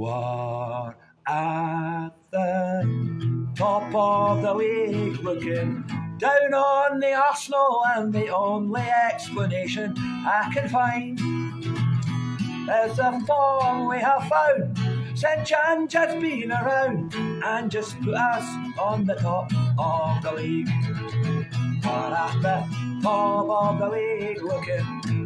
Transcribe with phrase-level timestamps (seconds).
[0.00, 0.94] We're
[1.26, 5.84] at the top of the league, looking
[6.16, 13.98] down on the Arsenal, and the only explanation I can find is the form we
[13.98, 14.78] have found
[15.18, 18.44] since Jan has been around and just put us
[18.78, 20.70] on the top of the league.
[21.84, 25.19] We're at the top of the league, looking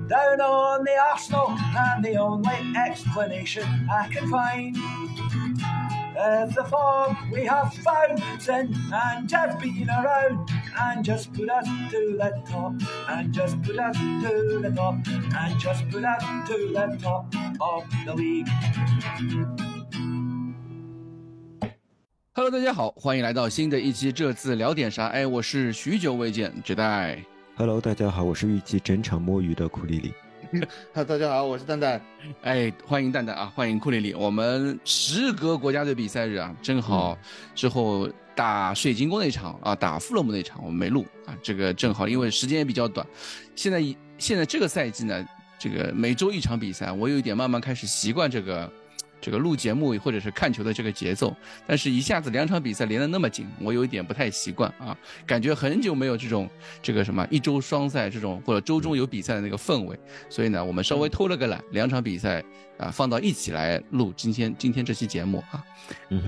[22.34, 25.06] hello 大家好欢迎来到新的一期这次聊点啥？
[25.06, 27.18] 哎我是许久未见只带
[27.56, 30.12] Hello，大家好，我是预计整场摸鱼的库里里。
[30.92, 32.04] 哈，大家好，我是蛋蛋。
[32.42, 34.12] 哎，欢迎蛋蛋啊，欢迎库里里。
[34.12, 37.16] 我们时隔国家队比赛日啊，正好
[37.54, 43.06] 之后打水晶宫那场啊，打富勒姆那场我们没录啊，这个正好因为时间也比较短。
[43.54, 43.80] 现在
[44.18, 45.24] 现在这个赛季呢，
[45.56, 48.68] 这个每周一场比赛，我有一点慢慢开始习惯这个。
[49.24, 51.34] 这个录节目或者是看球的这个节奏，
[51.66, 54.94] 但是一下子两场比赛连得那么紧，我有一点不太习惯啊，
[55.24, 56.46] 感觉很久没有这种
[56.82, 62.44] 这个什么一周双赛这种或者周中有比赛的那个氛围，所以呢，我们稍微偷了个懒，两场比赛
[62.76, 65.64] 啊放到一起来录今天今天这期节目啊。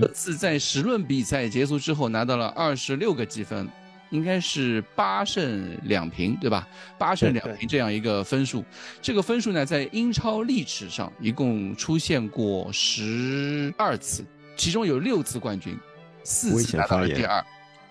[0.01, 3.69] 这次在十轮比赛结束之后拿到了二十六个积分。
[4.11, 6.67] 应该是八胜两平，对吧？
[6.97, 8.65] 八胜两平这样一个分数，
[9.03, 14.25] 这个分数呢，在英超历史上一共出现过十二次，
[14.57, 15.79] 其中有六次冠军，
[16.23, 17.45] 四次拿到了第二，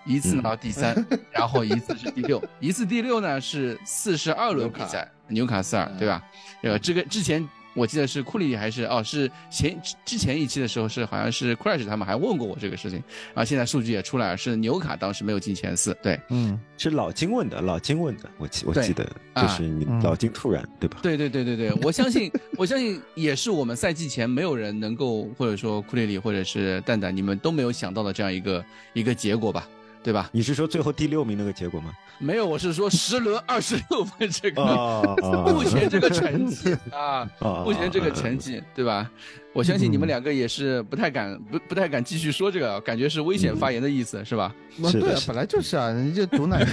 [0.05, 6.23] 一次拿到第三，嗯、然后一次是第六，一次第六呢是四十二轮比赛，纽卡斯尔，对吧？
[6.61, 7.47] 呃，这个之前。
[7.75, 20.99] 我记得是库里还是哦，是前之前一期的时候是好像是 Crash 他们还问过我这个事情，然后现在数据也出来了，是纽卡当时没有进前四，对，嗯，是老金问的，老金问的，我记我记得就是你老金突然、啊、对吧？
[21.03, 29.67] 对对对对对，我相信我相信也是我们赛季前没有人能够或者说库里里或者是蛋蛋你们都没有想到的这样一个一个结果吧，
[30.05, 30.29] 对吧？
[30.31, 31.91] 你是说最后第六名那个结果吗？
[32.19, 39.09] 没有，我是说十轮二十六分这个、哦、目前这个成绩啊，哦、目前这个成绩对吧？
[39.51, 44.53] 我相信你们两个也是不太敢不不太敢继续说这个，感觉是危险发言的意思、嗯、是吧？
[44.91, 46.63] 对啊，本来就是啊，你这毒奶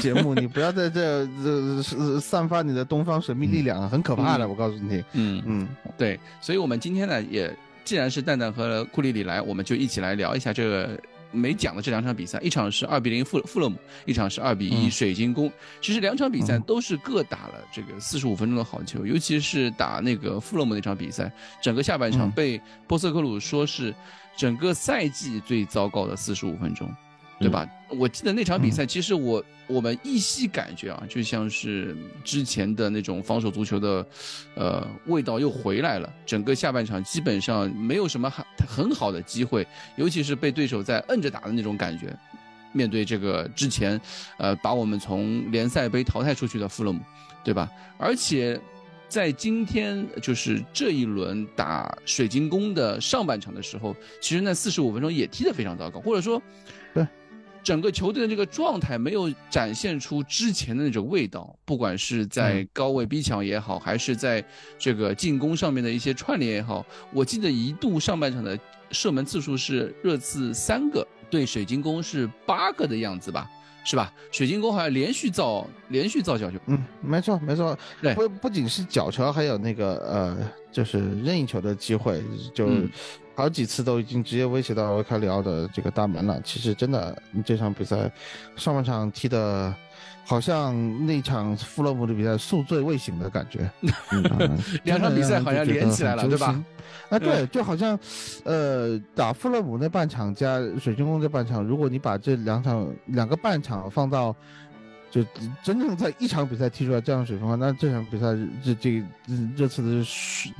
[0.00, 5.04] 节目，你不要在这 这散发你的东方神秘力量，很可怕的，我告诉你。
[5.12, 11.00] 嗯嗯，对，所以我们今天呢，也既然是蛋蛋和库里里来，我们就一起来聊一下这个。
[11.30, 15.46] 没讲的这两场比赛，一场是二比零富富勒姆，一场是二比一水晶宫。
[15.46, 21.32] 嗯、其实两场比赛都是各打了这个四十五分钟的好球，尤其是打那个富勒姆那场比赛，
[21.62, 23.94] 整个下半场被波瑟克鲁说是
[24.36, 26.92] 整个赛季最糟糕的四十五分钟，
[27.40, 27.66] 对吧？
[27.90, 34.06] 嗯、我记得那场比赛，其实我我们依稀感觉啊，就像是之前的那种防守足球的，
[34.54, 36.12] 呃，味道又回来了。
[36.26, 42.14] 整个下半场基本上没有什么很很好的机会，尤其是被对手在摁着打的那种感觉。
[42.72, 44.00] 面对这个之前，
[44.36, 47.00] 呃，把我们从联赛杯淘汰出去的富勒姆，
[47.42, 47.68] 对吧？
[47.98, 48.60] 而且
[49.08, 56.79] 在今天就是这一轮打水晶宫的上半场的时候，其实那四十五分钟也踢得非常糟糕，或者说，对。
[57.62, 64.44] 整个球队的这个状态没有展现出之前的那种味道，不管是在高位逼抢也好，还是在
[64.78, 68.58] 这个进攻上面的一些串联也好，我记得一度上半场的
[68.90, 73.48] 射门次数是热刺三个，对水晶宫是八个的样子吧，
[73.84, 74.12] 是吧？
[74.32, 82.22] 水晶宫好像连续造连续造角球，嗯，没错没错，对，不不仅是角球，还有那个呃，就是任意球的机会，
[82.54, 82.66] 就。
[82.68, 82.90] 嗯
[83.40, 86.38] 好几次都已经直接威胁到维卡里奥的这个大门了。
[86.44, 88.12] 其实真的，这场比赛
[88.54, 89.74] 上半场踢的，
[90.26, 93.70] 好像那场富勒姆的比赛宿醉未醒的感觉。
[94.12, 96.62] 嗯、两场比赛好像连起来了，对吧？
[97.08, 97.98] 啊，对，就好像，
[98.44, 104.36] 呃，打富勒姆那半场加水晶宫这半场，如果你把这两场两个半场放到。
[105.10, 105.24] 就
[105.62, 108.26] 真正在一场比赛踢出来这样水平的话，那这场比赛
[108.64, 109.02] 这这
[109.56, 110.06] 这次的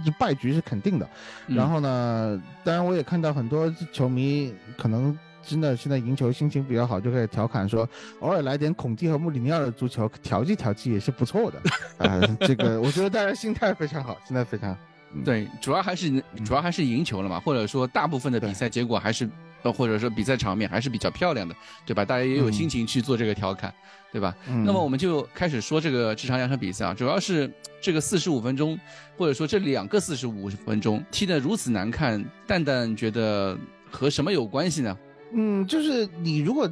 [0.05, 1.09] 这败局是肯定的。
[1.47, 7.89] 然后呢，当然我也看到很多球迷可能真的现在赢球心情比较好，就开始调侃说，
[8.19, 11.59] 偶尔来点孔蒂和穆里尼奥的足球调剂调剂也是不错的。
[12.05, 14.77] 啊、呃，这个我觉得大家心态非常好，心态非常。
[15.25, 19.29] 对，主要还是主要还是赢球了嘛，或者说大部分的比赛结果还是
[19.63, 21.55] 呃，或者说比赛场面还是比较漂亮的，
[21.85, 22.05] 对吧？
[22.05, 23.73] 大家也有心情去做这个调侃，
[24.11, 24.35] 对吧？
[24.65, 28.79] 那么我们就开始说这个这场两场比赛啊，主要是这个四十五分钟，
[29.17, 33.59] 或者说这两个四十五分钟踢得如此难看，蛋蛋觉得
[33.91, 34.97] 和什么有关系呢？
[35.33, 36.69] 嗯，就是你如果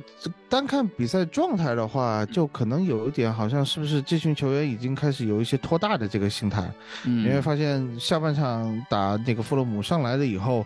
[0.48, 6.68] 单看比赛状态的话，就可能有一点好像是不是这群球员已经开始有一些拖大的这个心态，
[7.04, 10.64] 嗯，你会发现下半场打那个富勒姆上来了以后。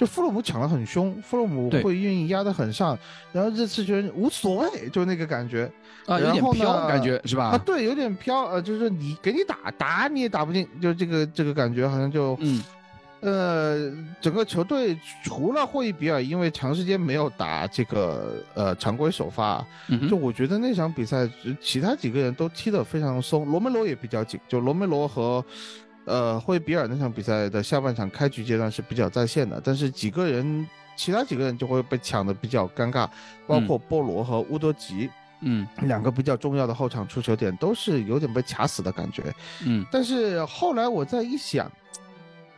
[0.00, 2.98] 就弗洛姆抢的很凶，弗洛姆会愿意压得很上，
[3.32, 5.70] 然后这次觉得无所谓，就那个感觉
[6.06, 7.48] 啊，有点飘，感觉是吧？
[7.48, 12.64] 啊，对，有点飘，呃，就是你给你打打你也打不进，就这个这个感觉好像就，嗯，
[13.20, 13.92] 呃，
[14.22, 19.62] 整个球队除了霍伊比尔，因为长时间没有打这个呃常规首发，
[20.08, 21.28] 就我觉得那场比赛
[21.60, 25.44] 其他几个人都踢得非常松，罗梅罗也比较紧，就罗梅罗和。
[26.10, 33.08] 呃，霍伊比尔那场比赛的下半场开局阶段是比较在线的，但是几个人，其他几个人就会被抢的比较尴尬，
[33.46, 35.08] 包括波罗和乌多吉，
[35.42, 39.22] 嗯，两个比较重要的后场出球点都是有点被卡死的感觉，
[39.64, 41.70] 嗯，但是后来我再一想，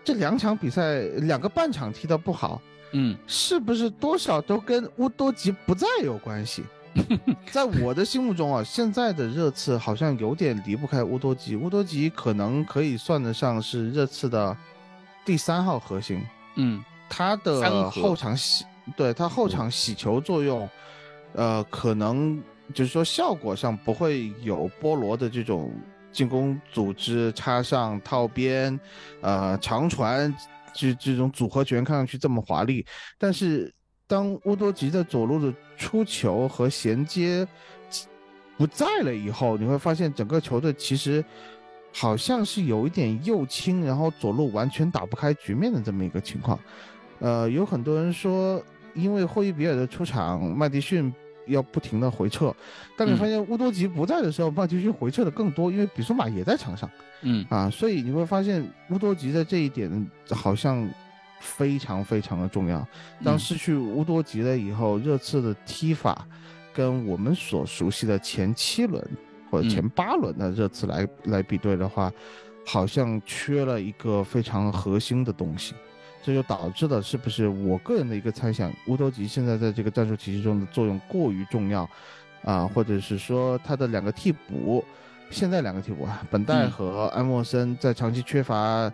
[0.03, 2.61] 这两场比赛两个半场踢得不好，
[2.93, 6.65] 嗯，是不是多少都跟乌多吉不在有关系？
[7.51, 11.57] 在我的心目中啊，现在的热刺好像有点离不开乌多吉。
[11.57, 14.57] 乌多吉可能可以算得上是热刺的
[15.25, 16.23] 第三号核心。
[16.57, 18.65] 嗯，他的后场洗，
[18.97, 20.69] 对他后场洗球作用，
[21.33, 22.43] 呃，可能
[22.75, 25.73] 就是说效果上不会有波罗的这种
[26.13, 28.79] 进攻组织、插上、套边、
[29.23, 30.35] 呃长传
[30.75, 32.85] 这这种组合拳看上去这么华丽，
[33.19, 33.75] 但是。
[34.07, 37.47] 当乌多吉的左路的出球和衔接
[38.59, 41.25] 不在了以后，你会发现整个球队其实
[41.95, 46.59] 好像是有一点右倾，然后左路完全打不开局面的这么一个情况。
[47.21, 48.63] 呃，有很多人说，
[48.95, 51.11] 因为霍伊比尔的出场，麦迪逊
[51.47, 52.55] 要不停的回撤，
[52.97, 56.91] 但你发现乌多吉不在的时候，麦迪逊回撤的更多，因为比苏马也在场上。
[57.23, 60.87] 嗯啊，所以你会发现乌多吉在这一点好像。
[61.43, 62.87] 非常非常的重要。
[63.25, 66.25] 当失去乌多吉了以后，热刺的踢法
[66.73, 69.05] 跟我们所熟悉的前七轮
[69.51, 72.11] 或者前八轮的热刺来来比对的话，
[72.65, 75.75] 好像缺了一个非常核心的东西，
[76.23, 81.87] 这就导致了是不是我个人的一个猜想，乌多吉现在在这个战术体系中的作用过于重要
[82.45, 84.83] 啊，或者是说他的两个替补，
[85.29, 88.91] 现在两个替补啊，本代和安莫森在长期缺乏。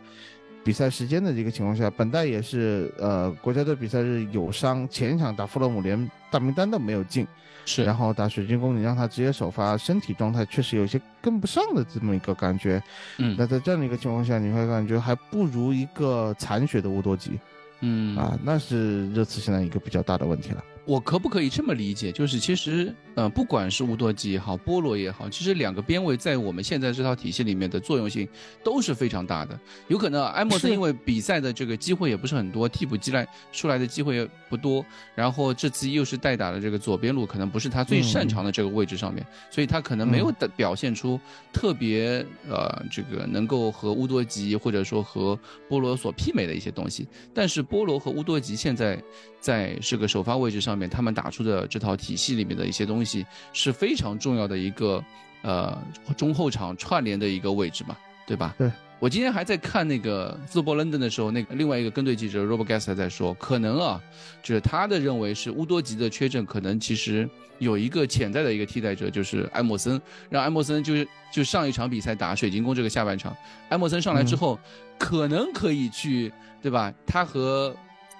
[0.68, 5.98] 比赛时间的这个情况下，本代也是呃国家队比赛日有伤，前一场打富勒姆连
[6.30, 7.26] 大名单都没有进，
[7.64, 12.82] 是，然后打水晶宫你让他直接首发，身体状态确实有些跟不上的这么一个感觉，
[13.16, 17.40] 嗯，那在这样的一个情况下，你会感觉还不如一个残血的乌多吉，
[17.80, 18.14] 嗯。
[18.14, 20.62] 啊，那是热刺现在一个比较大的问题了。
[20.88, 22.10] 我可不可以这么理解？
[22.10, 28.26] 就是其实，呃，不管是乌多吉也好，波罗也好，其实两个边位在我们现在这套体系里面的作用性
[28.64, 29.60] 都是非常大的。
[29.88, 34.82] 有可能埃莫森因为比赛的这个机会也不是很多，替补进来出来的机会也不多，
[35.14, 41.20] 然后这次又是代打的这个左边路，可能不是他最擅长的这个位置上面，所以他可能没有的表现出
[41.52, 45.38] 特别呃这个能够和乌多吉或者说和
[45.68, 47.06] 波罗所媲美的一些东西。
[47.34, 48.98] 但是波罗和乌多吉现在。
[49.40, 55.02] 在这个首发位置上面，他们打出的这套体系里面的一些东西是非常重要的一个
[55.42, 55.76] 呃
[56.16, 57.96] 中后场串联的一个位置嘛，
[58.26, 58.54] 对吧？
[58.58, 58.70] 对
[59.00, 64.02] 我今天还在看那个斯波伦敦的时候，那个另外一个跟队记者 Robert g a s 在说，可能啊，
[64.42, 67.28] 就是他的认为是乌多吉的缺阵，可能其实
[67.58, 73.32] 有一个潜在的一个替代者，就是埃莫森，让埃莫森就是就上一场比赛打水晶宫这个下半场，
[73.68, 74.58] 埃莫森上来之后，
[74.98, 76.92] 可能可以去，对吧？
[77.06, 77.72] 他和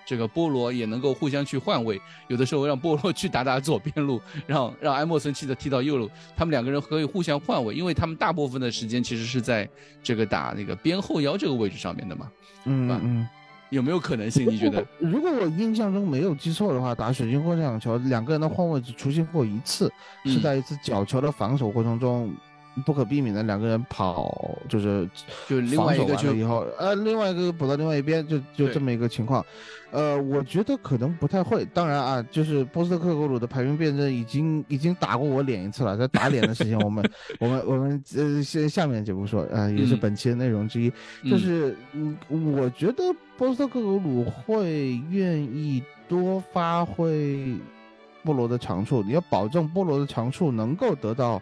[0.09, 9.69] 这个波罗也能够互相去换位，有的时候让波罗 去打打左边路，让让埃莫森去的踢到右路，他们两个人可以互相换位，因为他们大部分的时间其实是在
[10.03, 12.33] 这个打那个边后腰这个位置上面的嘛，
[12.65, 13.29] 嗯嗯，
[13.69, 14.49] 有没有可能性？
[14.49, 14.83] 你觉得？
[14.99, 19.93] 如果我印象中没有记错的话，打水晶宫这场球，两个人的换位只出现过一次，
[20.25, 22.35] 是在一次角球的防守过程中。
[22.83, 25.09] 不可避免的两个人跑，就是
[25.49, 29.45] 就另外一个就以后，呃，另外一个补到另外一边，就就这么一个情况。
[29.91, 31.65] 呃，我觉得可能不太会。
[31.73, 35.97] 当然啊，就是波斯特克格鲁的排名辩证已经已经打过我脸一次了。
[35.97, 40.93] 在打脸的事情， 我们我们我们呃先下面节目说，呃，也是本期的内容之一。
[41.31, 43.03] 就是嗯，我觉得
[43.39, 47.57] 波斯特克格鲁会愿意多发挥
[48.23, 51.41] 波罗的长处，你要保证波罗的长处能够得到。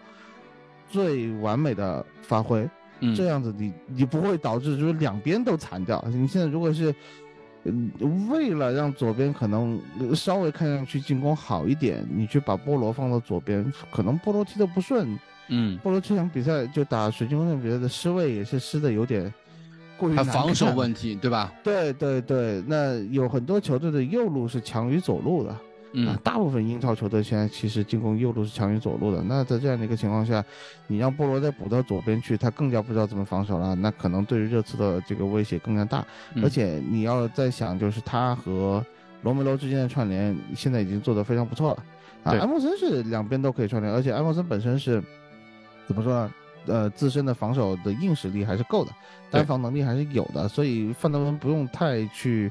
[0.89, 2.69] 最完美的发挥，
[3.15, 6.03] 这样子你你不会导致就是两边都残掉。
[6.09, 6.95] 你现在如果是
[7.65, 7.91] 嗯，
[8.31, 9.81] 为了让左边可能
[10.15, 15.19] 稍微看上去进攻好一点，你去把波罗放到左边，可能波罗踢得不顺。
[15.49, 19.33] 嗯，波罗这场比赛就打水晶宫那场比赛的失位也是失的有点
[19.97, 21.53] 过于难防守问题，对吧？
[21.65, 25.57] 对对对，那有很多球队的右路是强于左路的。
[25.93, 29.23] 啊嗯，大部分英超球队现在其实进攻右路是强于左路的。
[29.23, 30.45] 那在这样的一个情况下，
[30.87, 33.75] 你让波罗再补到左边去，他更加不知道怎么防守了。
[33.75, 36.05] 那可能对于热刺的这个威胁更加大。
[36.35, 38.85] 嗯而且你要在想，就是他和
[39.23, 41.85] 罗梅罗之间的串联，现在已经做得非常不错了。
[42.25, 45.03] 啊，对埃莫森是两边都可以串联，而且埃莫森本身是
[45.87, 46.33] 怎么说呢？
[46.69, 48.91] 呃，自身的防守的硬实力还是够的，
[49.31, 52.51] 单防能力还是有的，所以范德文不用太去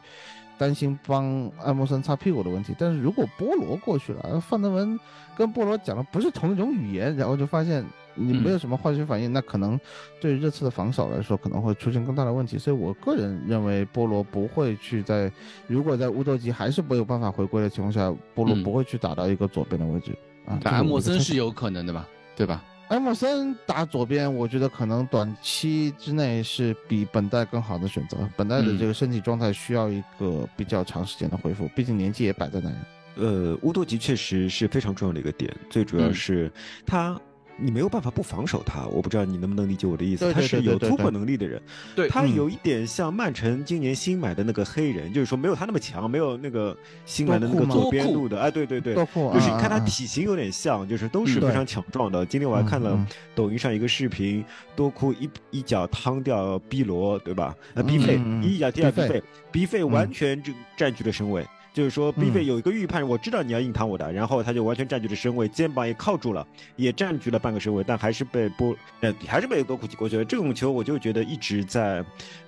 [0.57, 2.75] 担心帮艾莫森擦屁股的问题。
[2.77, 4.99] 但是如果波罗过去了，范德文
[5.37, 9.79] 跟波罗讲的不是同一种语言，然后就发现你没有什么化学反应，那可能
[10.21, 12.57] 对于热刺的防守来说可能会出现更大的问题。
[12.57, 15.31] 所以我个人认为波罗不会去在
[15.67, 20.11] 如果在乌多吉还是没有办法回归的情况下，波罗不会去打到一个左边的位置
[20.45, 20.57] 啊。
[20.61, 22.07] 这但埃莫是我的猜想森是有可能的吧？
[22.35, 22.63] 对吧？
[22.89, 28.17] 埃莫森打左边，我觉得可能短期之内是比本代更好的选择。
[28.37, 32.75] 本代的嗯这个身体状态需要一个比较长时间的恢复，毕竟年纪也摆在那里。
[33.15, 36.51] 呃，乌多吉确实是非常重要的一个点，最主要嗯是
[36.85, 37.19] 他。
[37.57, 40.25] 你没有办法不防守他，我不知道你能不能理解我的意思。
[40.25, 41.61] 对对他是有突破能力的人，
[41.95, 48.39] 对嗯他有一点像曼城今年新买的那个黑人，就是说没有他那么强，没有那个新来的那个左边路的。
[48.41, 52.25] 哎，对对对，就是看他啊啊啊体型有点像，就是都是嗯非常强壮的。
[52.25, 52.97] 今天我还看了
[53.33, 54.43] 抖音上一个视频，
[54.75, 57.55] 多库一一脚趟掉 B 罗，对吧？
[57.73, 61.45] 呃，B 费一脚踢掉 B 费，B 费完全就占据了身位。
[61.75, 70.23] 就是说，B 费有一个预判，我知道你要硬扛我的，然后他就完全占据了身位，肩膀也靠住了，也占据了半个身位，但还是被波，呃，还是被多库奇过去了。
[70.23, 72.01] 这种球我就觉得一直在，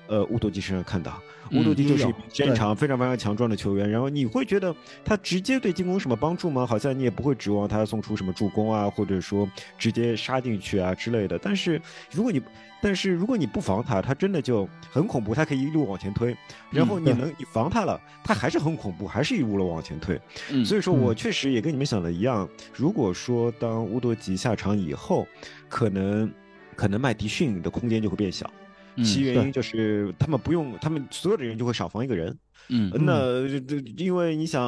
[0.08, 1.22] 呃，乌多吉身上看到。
[1.54, 6.66] 乌多吉就是一名身长非常非常强壮的球员，然后你会觉得他直接对进攻有什么帮助吗？
[6.66, 11.40] 好像你也不会指望他送出什么助攻啊，或者说直接杀进去啊之类的。
[11.40, 12.42] 但是如果你
[12.82, 16.36] 但是如果你不防他，他真的就很恐怖，他可以一路往前推。
[16.70, 20.20] 然后你对能你防他了，他还是很恐怖，还是一路的往前推。
[20.52, 25.26] 嗯，所以说我嗯确实也跟你们想的一样，如果说当乌多吉下场以后，
[25.70, 26.30] 可能
[26.76, 28.52] 可能麦迪逊的空间就会变小。
[28.98, 32.38] 嗯其原因就是他们不用，他们所有的人就会少防一个人。
[32.70, 34.62] 嗯呃那这这因为你想，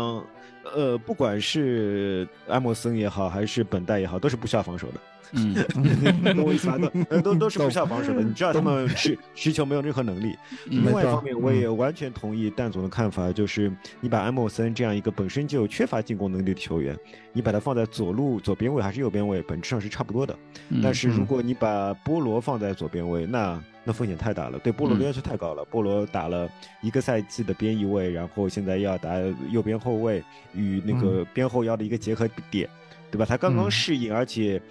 [0.74, 5.00] 呃，不管是埃默森也好，还是本代也好，都是不需要防守的。
[5.34, 5.54] 嗯
[6.36, 6.78] 懂我意思吧？
[6.78, 10.36] 都呃都都是不需要防守的，你知道他们持 持球没有任何能力。
[10.70, 13.72] 嗯另外一方面，我也完全同意蛋总的看法，就是
[14.02, 16.98] 你把埃莫森这样一个本身就缺乏进攻能力的球员，
[17.34, 20.36] 你把他放在左路左边位还是右边位，本质上是差不多的。
[20.70, 25.64] 嗯但是如嗯果你把波罗放在左边位，那那风险太大了，对波罗的嗯要求太高了。
[25.66, 26.50] 波罗打了
[26.82, 29.12] 一个赛季的边翼位，然后现在要打
[29.52, 32.70] 右边后卫，与那个边后腰的一个结合点，
[33.12, 33.26] 对吧？
[33.26, 34.62] 他刚刚嗯适应，而且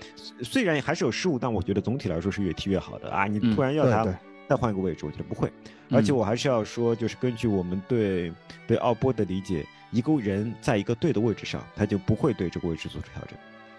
[0.43, 3.27] 虽然还是有失误，但我觉得总体来说是越踢越好的啊！
[3.27, 4.07] 你嗯突然要他
[4.49, 5.51] 再换一个位置，我觉得不会。
[5.91, 8.33] 而且我还是要说，就是根据我们对
[8.67, 13.39] 对奥波的理解，一个人在一个对的位置上，他就不会对这个位置做出调整。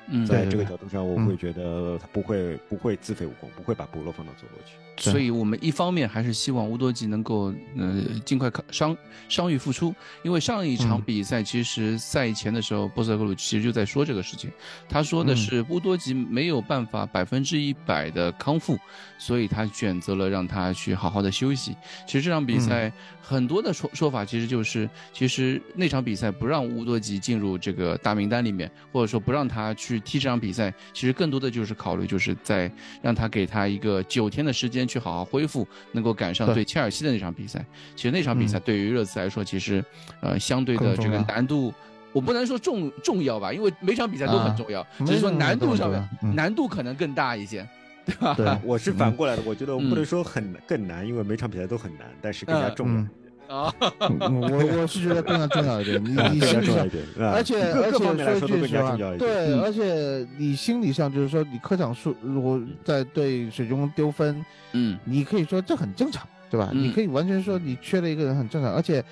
[0.10, 1.26] 嗯，在这个角度上，我嗯。
[1.26, 4.74] 会觉得他不会不会自废武功，不会把部落放到左路去。
[5.00, 8.98] 所以我们一方面还是希望乌多吉能够呃尽快康伤
[9.30, 11.02] 伤愈复出，因为上一场嗯。
[11.06, 14.52] 比赛其实赛前的时候，波斯特克鲁其实就在说这个事情，
[14.90, 18.78] 他说的是乌多吉没有办法百分之一百的康复，
[19.18, 21.76] 所以他选择了让他去好好的休息。
[22.06, 37.66] 其实这场比赛很多的说说法其实就是，其实那场比赛不让乌多吉进入这个大名单里面，或者说不让他去踢这场比赛，其实更多的就是考虑就是在让他给他一个九天的时间去好好恢复，能够赶上对对切尔西的那场比赛。
[37.96, 39.84] 其实那场比赛嗯对于热刺来说，其实
[40.22, 41.74] 呃相对的这个难度。
[42.12, 47.64] 我不能说重重要吧，因为每场比赛都很啊重要，只是说难度上面嗯难度可能更大一些，
[48.04, 48.34] 对吧？
[48.36, 53.10] 对我是反过来的，我觉得我不能嗯说很更难，因为每场比赛都很难，但是更加重要嗯，
[53.50, 56.88] 我我是觉得更加重要一点，你 你心理上
[57.34, 58.96] 而且而且说句实话。
[59.18, 66.70] 对，嗯而且你心理上就是说，你科场输，如果在对水中丢分，嗯你可以说这很正常，对吧？
[66.74, 69.04] 嗯你可以完全说你缺了一个人很正常，而且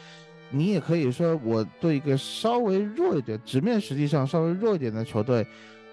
[0.51, 5.45] 你也可以说我对一个稍微弱一点、直面实际上稍微弱一点的球队，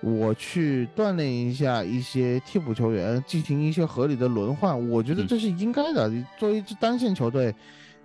[0.02, 6.10] 我去锻炼一下一些替补球员，进行一些合理的轮换，我觉得嗯这是应该的。
[6.10, 7.54] 你作为一支单线球队。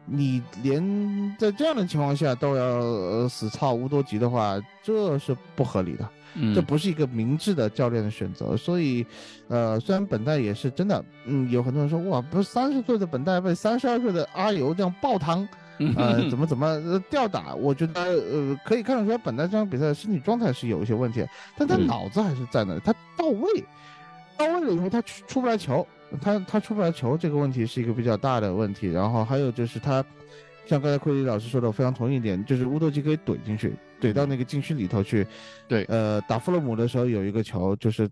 [0.10, 6.10] 你连在这样的情况下都要、呃、死操乌多吉的话，这是不合理的。
[6.36, 9.04] 嗯，这不是一个明智的教练的选择，所以，
[9.48, 15.48] 呃，虽然本代也是真的，嗯，有很多人说哇，不是三十岁的本代被三十二岁的阿尤这样爆汤，
[15.98, 21.26] 呃，怎么怎么呃吊打，我觉得呃可以看得出来，本来这场比赛的身体状态是有一些问题，
[21.58, 23.64] 但他嗯脑子还是在那里，他到位，
[24.38, 25.86] 到位了以后他出出不来球，
[26.22, 30.04] 他他出不来球这个问题是一个比较大的问题，然后还有就是他。
[30.66, 35.26] 像刚才库里老师说的，我非常同意一点，就是乌多基可以怼进去，怼到那个禁区里头去。
[35.68, 38.08] 对呃，打弗洛姆的时候有一个球，就是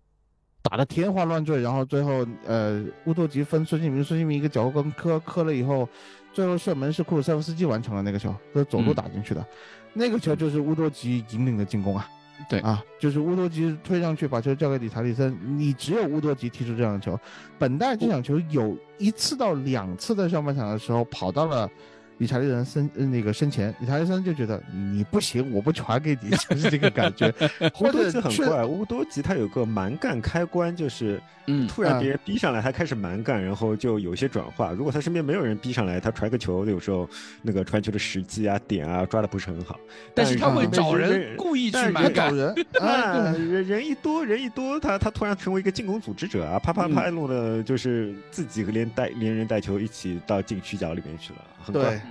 [0.64, 5.88] 打的天花乱坠，然后最后呃乌多吉分孙兴民，孙兴民一个脚后跟磕磕了以后，
[6.34, 9.46] 最后射门是库鲁塞夫斯基完成了那个球，他走路嗯打进去的，
[9.94, 12.10] 那个球就是乌多吉引领的进攻啊。
[12.50, 17.20] 对啊，就是乌多吉推上去把球交给理查利森，你只有乌多吉踢出这样的球。
[17.58, 21.70] 本代这场球有一次到两次在上半场的时候跑到了。
[22.18, 27.34] 理查利森身呃那个生前，理查利森就觉得你不行，我不传给你， 就是这个感觉。
[27.80, 31.22] 乌多吉很怪，乌多吉他有个蛮干开关，就是
[31.68, 34.72] 突然别人逼上来，他开始蛮干，然后就有一些转化。
[34.72, 37.08] 如果他身边没有人逼上来，他传个球，有时候
[37.42, 39.80] 那个传球的时机啊、点啊抓的不是很好。
[40.14, 52.02] 但是他会找人人故意去蛮干，找人 啊，人人一多人一多，他他突然成为一个进攻组织者啊，啪啪啪弄的，就是自己连带连人带球一起到禁区角里面去了，很对。，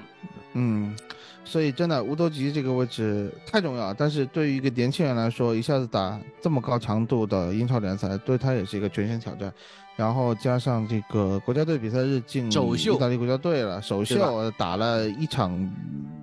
[0.55, 0.97] 嗯，
[1.45, 9.53] 所以真的乌多吉这个位置太重要，但是对于一个年轻人来说，一下子打这么高强度的英超联赛，对他也是一个全新挑战。
[9.97, 12.97] 然后加上这个国家队比赛日进首秀。
[12.97, 15.73] 意大利国家队了，首秀打了一场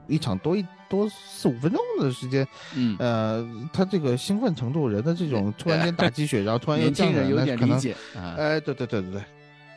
[0.08, 9.22] 一场多一多四五分钟的时间，嗯，呃，他这个兴奋程度，人的这种 突然间打鸡血，然后突然间年轻降人有点理解啊，哎，对对对对对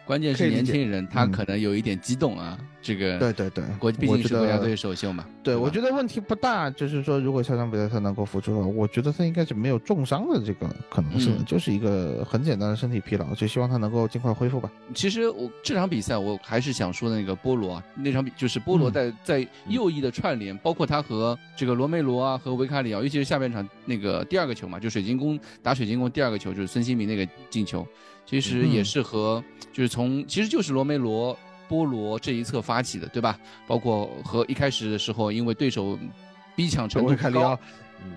[0.07, 1.33] 关键是年轻人他嗯。
[1.33, 11.45] 可能有一点激动啊，这个对对对，国毕竟是国家队首秀嘛，对，我觉得问题不大，就是说，如果下场比赛他能够复出的话，我觉得他应该是没有重伤的这个可能性，嗯。
[11.45, 14.71] 就是一个很简单的身体疲劳，就希望他能够尽快恢复吧。
[14.95, 18.93] 其实我这场比赛我还是想说那个波罗啊，那场比就是波罗嗯。
[18.93, 27.87] 在、在右翼的串联，包括他和这个罗梅罗啊和维卡里奥，尤其是下半场那个第二个球嘛，就水晶宫打水晶宫第二个球就是孙兴民那个进球，
[28.27, 29.43] 其实也嗯是和、
[29.73, 31.37] 就是从其实就是罗梅罗。
[31.69, 33.37] 波罗这一侧发起的，对吧？
[33.67, 35.99] 包括和一开始的时候，因为对手
[36.55, 37.59] 逼抢程度高维卡里奥，，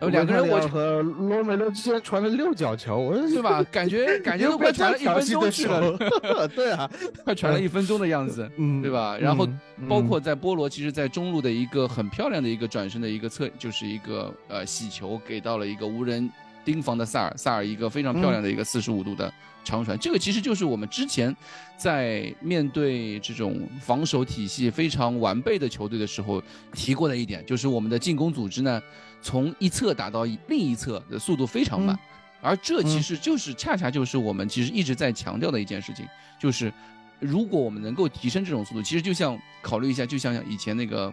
[0.02, 3.64] 呃两个人我和罗梅罗之间传了六脚球，我说对吧？
[3.72, 5.98] 感觉 感觉都快传了一分钟去了，
[6.56, 6.88] 对啊，
[7.26, 8.48] 快传了一分钟的样子。
[8.58, 16.30] 嗯，对吧然后嗯包括在波罗，其实，在中路的一个很漂亮的一个转身的一个侧，就是一个呃洗球给到了一个无人
[16.70, 21.36] 盯防的萨尔，萨尔一个非常漂亮的一个四十五度的长传，这个其实就是我们之前
[21.76, 26.40] 在面对这种防守体系非常完备的球队的时候
[26.72, 28.80] 提过的一点，就是我们的进攻组织呢，
[29.20, 31.98] 从一侧打到另一侧的速度非常慢。
[32.40, 36.06] 而这其实就是恰恰就是我们其实一直在强调的一件事情，
[36.40, 36.72] 就是
[37.20, 41.12] 如果我们能够提升这种速度，其实就像考虑一下，就像以前那个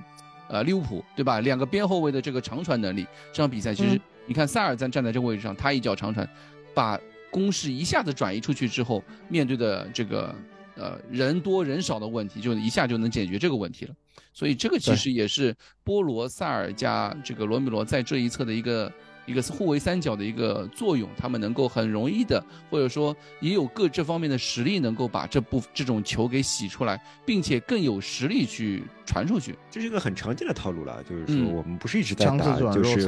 [0.48, 1.40] 呃利物浦对吧？
[1.40, 6.28] 两个边后卫的这个长传能力，这场比赛其实嗯你看萨尔赞站在这个位置上，他一脚长传，
[6.74, 10.34] 把攻势一下子转移出去之后，面对的这个
[10.74, 13.94] 呃人多人少的问题，就一下就能解决这个问题了。
[14.32, 18.92] 所以这个其实也是波罗、萨尔加这个罗米罗在这一侧的一个
[19.26, 29.54] 一个互为三角的一个作用，他们能够很容易的，或者说也有各这方面的实力，能够把这部这种球给洗出来，并且更有实力去传出去。
[29.70, 31.44] 这是一个很常见的套路了，就是嗯。
[31.44, 33.06] 说我们不是一直在打，就是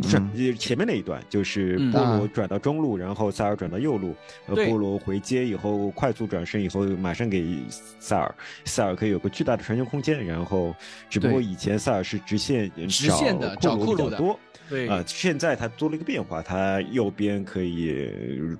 [0.00, 1.92] 不是前面那一段，就是嗯。
[1.92, 2.30] 波罗啊。
[2.32, 4.14] 转到中路，然后塞尔转到右路，
[4.46, 7.58] 波罗回接以后快速转身以后马上给
[7.98, 8.32] 塞尔，
[8.64, 10.74] 塞尔可以有个巨大的传球空间，然后
[11.08, 14.40] 只不过以前塞尔是直线直线的找库鲁的库鲁比较多。
[14.70, 18.08] 对啊、现在他做了一个变化，他右边可以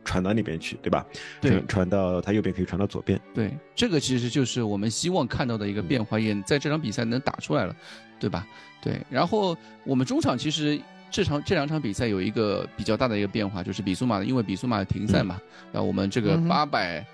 [0.04, 1.06] 传到那边去，对吧？
[1.40, 3.18] 对传传到他右边可以传到左边。
[3.32, 7.74] 对，这个其实就是我们希望看到的一个变化，也在这场比赛能打出来了，
[8.18, 8.44] 对吧？
[8.82, 17.06] 对，然后我们中场其实这场这两场比赛有一个比较大的一个变化，就是比苏马，因为比苏马停赛嘛，那、我们这个八百、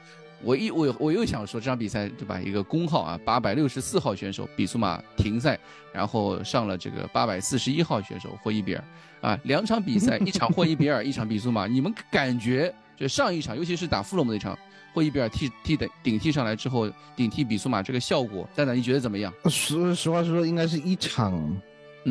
[0.42, 2.40] 我一我我又想说这场比赛对吧？
[2.40, 5.58] 一个工号啊，八百六十四号选手比苏马停赛，
[5.92, 8.84] 然后上了这个八百四十一号选手霍伊比尔
[9.20, 14.56] 啊，两场比赛，一场霍伊比尔，一场比苏马，你们感觉就上一场，尤其是打富勒姆那场。
[14.94, 19.30] 霍伊比尔替替的顶替上来之后，顶替比苏马这个效果，蛋蛋你觉得怎么样？
[19.44, 21.54] 实实话实说，应该是一场，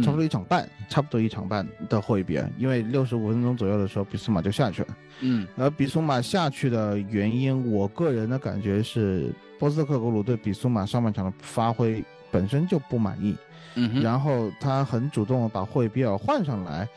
[0.04, 4.88] 差不多一场半，差不多一场半的霍伊比尔，因为六十五分钟左右的时候，比苏马就下去了。
[5.22, 5.48] 嗯。
[5.58, 13.36] 而比苏马下去的原因，我个人的感觉是，波斯特克格鲁对比苏马上半场的发挥本身就不满意，
[13.76, 16.88] 嗯哼，然后他很主动地把霍伊比尔换上来，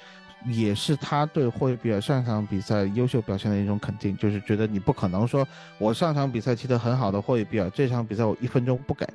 [0.46, 5.46] 也是他对霍伊比尔上场比赛优秀表现的一种肯定，就是觉得你不可能说
[5.78, 9.06] 我上场比赛踢得很好的霍伊比尔，这场比赛我一分钟不给，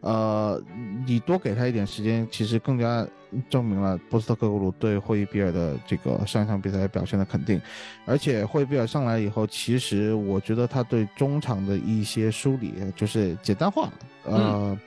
[0.00, 0.62] 呃，
[1.04, 3.04] 你多给他一点时间，其实更加
[3.50, 7.60] 证明了波斯特克格鲁对霍伊比尔的这个上一场比赛表现的肯定。
[8.04, 13.88] 而且霍伊比尔上来以后，其实我觉得他对中场的一些梳理就是简单化，
[14.24, 14.78] 呃，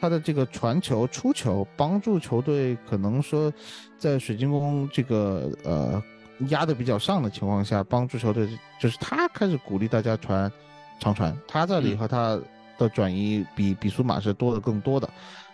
[0.00, 3.52] 他的这个传球、出球，帮助球队可能说
[3.98, 6.02] 在水晶宫这个呃
[6.48, 8.48] 压的比较上的情况下，帮助球队
[8.80, 10.50] 就是他开始鼓励大家传
[10.98, 12.40] 长传，他这里和他。
[12.78, 15.08] 的转移比比苏马是多的更多的，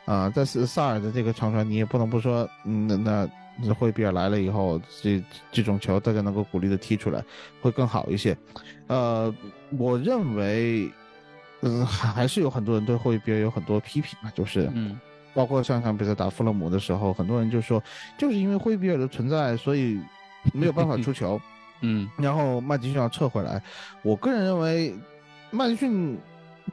[0.05, 3.29] 啊，但是萨尔的这个长传，你也不能不说，嗯，那
[3.61, 7.23] 那霍伊比尔来了以后，这这种球大家能够鼓励的踢出来，
[7.61, 8.37] 会更好一些。
[8.87, 9.33] 呃，
[9.79, 10.91] 我认为，
[11.61, 14.99] 嗯，还是有很多人对霍伊比尔有很多批评啊，就是，嗯，
[15.35, 17.83] 包括上场比赛打富勒姆的时候，很多人就说，
[18.19, 20.01] 就是因为霍伊比尔的存在，所以
[20.55, 21.41] 没有办法出球，
[21.83, 23.63] 嗯，然后麦迪逊要撤回来。
[24.03, 24.95] 我个人认为，
[25.51, 26.19] 麦迪逊。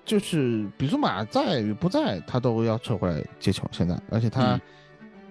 [0.06, 3.68] 就是比苏马在与不在，他都要撤回来接球。
[3.72, 4.60] 现在，而且他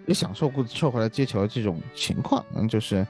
[0.07, 2.45] 也享受过撤回来接球这种情况。
[2.55, 3.07] 嗯，就是，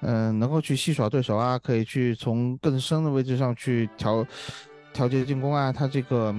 [0.00, 4.26] 嗯，能够去戏耍对手啊，可以去从更深的位置上去调
[4.92, 5.72] 调节进攻啊。
[5.72, 6.34] 他这个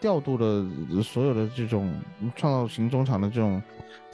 [0.00, 1.92] 调度的所有的这种
[2.36, 3.62] 创造型中场的这种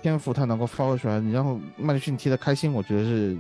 [0.01, 1.21] 天赋，他能够发挥出来。
[1.21, 3.37] 你让麦迪逊踢得开心，我觉得是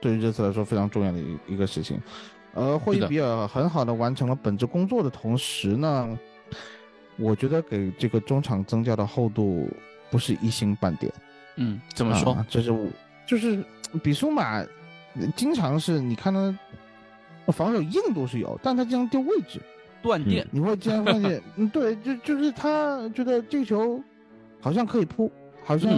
[0.00, 2.00] 对于这次来说非常重要的一一个事情。
[2.54, 6.18] 而霍伊比尔很好的完成了本职工作的同时呢，
[7.16, 9.68] 我觉得给这个中场增加的厚度
[10.10, 11.12] 不是一星半点。
[11.56, 12.36] 嗯，怎么说？
[12.48, 12.86] 就是我
[13.26, 13.62] 就是
[14.02, 14.64] 比苏马
[15.34, 19.60] 经常是你看他防守硬度是有，但他经常丢位置，
[20.02, 20.46] 断电。
[20.50, 24.02] 你会经常发现，嗯，对，就就是他觉得这个球
[24.60, 25.30] 好像可以扑，
[25.64, 25.90] 好像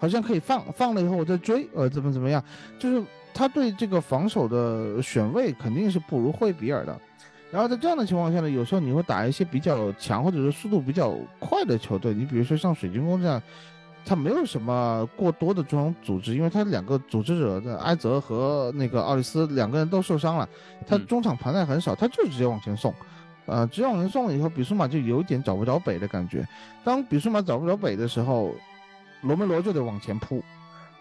[0.00, 2.42] 好像可以放，放了以后我再追，呃，怎么怎么样，
[2.76, 3.00] 就是。
[3.32, 7.00] 他对这个防守的选位肯定是不如惠比尔的，
[7.52, 13.40] 然后在这样的情况下呢，有时候你会打一些比较强或者是速度比较快的球队，你比如说像水晶宫这样，
[14.04, 20.46] 他没有什么过多的这种组织，因为他两个组织者的埃泽和那个奥利斯两个人都受伤了，
[20.84, 22.92] 他中场盘带很少，他就直接往前送，
[23.46, 26.46] 呃，直接往前送了以后，比苏马就有点找不着北的感觉。
[26.82, 28.52] 当比苏马找不着北的时候，
[29.22, 30.42] 罗梅罗就得往前扑。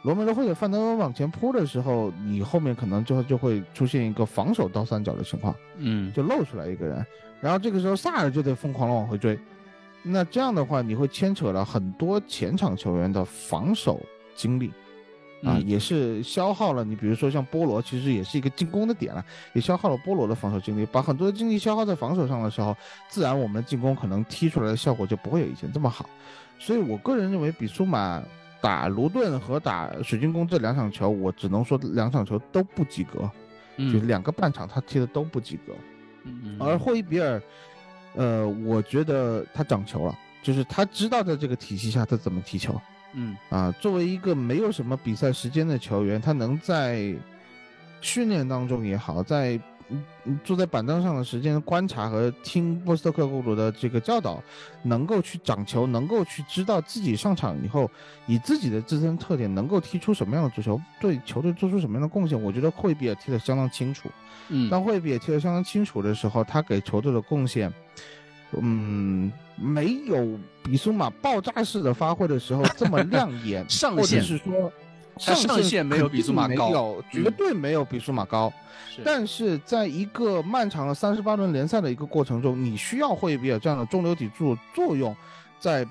[0.04, 7.06] 罗梅罗或者范德温往前扑的时候，你后面可能就就会出现一个防守倒三角的情况，嗯，就露出来一个人，
[7.42, 9.38] 然后这个时候萨尔就得疯狂的往回追，
[10.02, 14.00] 那这样的话你会牵扯了很多前场球员的防守
[14.38, 14.72] 精力，
[15.44, 22.74] 啊，也是消耗了你，比如说像波罗，其实也是一个进攻的点了，也消耗了波罗的防守精力，把很多的精力消耗在防守上的时候，
[23.10, 26.10] 自然我们的进攻可能踢出来的效果就不会有以前这么好，
[26.60, 28.22] 所以我个人认为比苏马。
[28.62, 33.32] 打卢顿和打水晶宫这两场球，我只能说两场球都不及格，
[33.78, 35.74] 就两个半场他踢的都不及格。
[36.60, 37.42] 而霍伊比尔，
[38.16, 42.78] 呃，我觉得他长球了，就是他知道在这个体系下他怎么踢球。
[43.14, 47.16] 嗯啊，作为一个没有什么比赛时间的球员，他能在
[48.02, 49.58] 训练当中也好，在。
[50.44, 54.42] 坐在板凳上的时间观察和听波斯特克公主的这个教导，
[54.84, 57.90] 能够去掌球，能够去知道自己上场以后，
[58.28, 62.40] 以自己的自身特点能够踢出什么样的足球，对球队做出什么样的贡献。
[62.40, 64.10] 我觉得霍伊比也踢得相当清楚。
[64.50, 67.74] 嗯，当霍伊比也踢得相当清楚的时候，他给球队的贡献，
[68.60, 74.72] 嗯，没有比苏马爆炸式的发挥的时候这么亮眼， 上或者是说。
[75.20, 78.52] 上限没有比苏马高，绝对没有比苏马高。
[79.04, 85.16] 但是在一个漫长的三十八轮联赛的一个过程中，你需要霍伊比尔这样的中流砥柱作用，
[85.60, 85.86] 在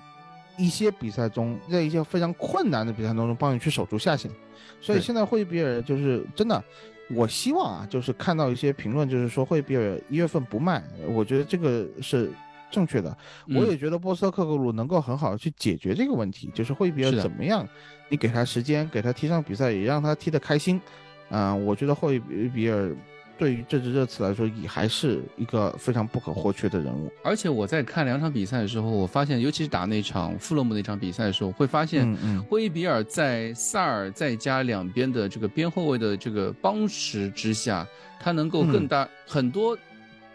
[0.57, 4.31] 一些比赛中，在一些非常困难的比赛当中帮你去守住下限。
[4.81, 6.63] 所以现在霍伊比尔就是真的，
[7.11, 12.33] 我希望啊，就是看到一些评论，就是说霍伊比尔一月份不卖，我觉得这个是。
[12.71, 13.17] 正确的，
[13.49, 17.67] 我也觉得波斯特克格鲁能够很好的去解决这个问题，就是霍伊比尔怎么样，
[18.09, 20.81] 你给他时间，给他踢上比赛，也让他踢得开心，
[21.31, 22.95] 啊，我觉得霍伊比尔
[23.39, 27.11] 对于这支热刺来说也还是一个非常不可或缺的人物。
[27.23, 32.17] 而且我在看两场比赛的时候，我发现，尤其是打那场富勒姆那场比赛的时候，会发现
[32.51, 37.87] 霍伊比尔在萨尔再加两边的这个边后卫的这个帮持之下，
[38.21, 39.79] 他能够更大很多。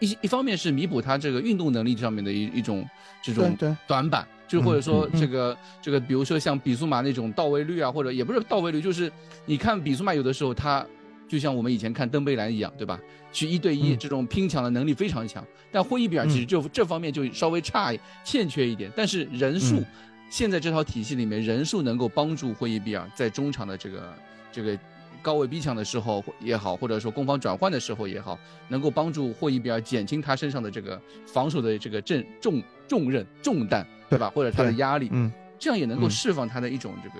[0.04, 2.88] 一一方面是弥补他这个运动能力上面的一一种
[3.22, 9.10] 这种短板，就或者说这个这个，比如说像比苏马那种到位率啊，或者也不是到位率，就是
[9.46, 10.86] 你看比苏马有的时候他
[11.26, 13.00] 就像我们以前看登贝莱一样，对吧？
[13.32, 19.82] 去一对一这种拼抢的能力非常强，但霍伊比尔其实就这方面就稍微差欠缺一点，但是人数
[20.30, 24.14] 现在这套体系里面人数能够帮助霍伊比尔在中场的这个
[24.52, 24.78] 这个。
[25.24, 34.30] 高位逼抢的时候也好，或者说攻防转换的时候也好，能够帮助霍伊比尔减轻他身上的这个防守的这个重重重任重担，对吧？
[34.34, 37.16] 或者他的压力，嗯，这样也能够嗯释放他的一种这个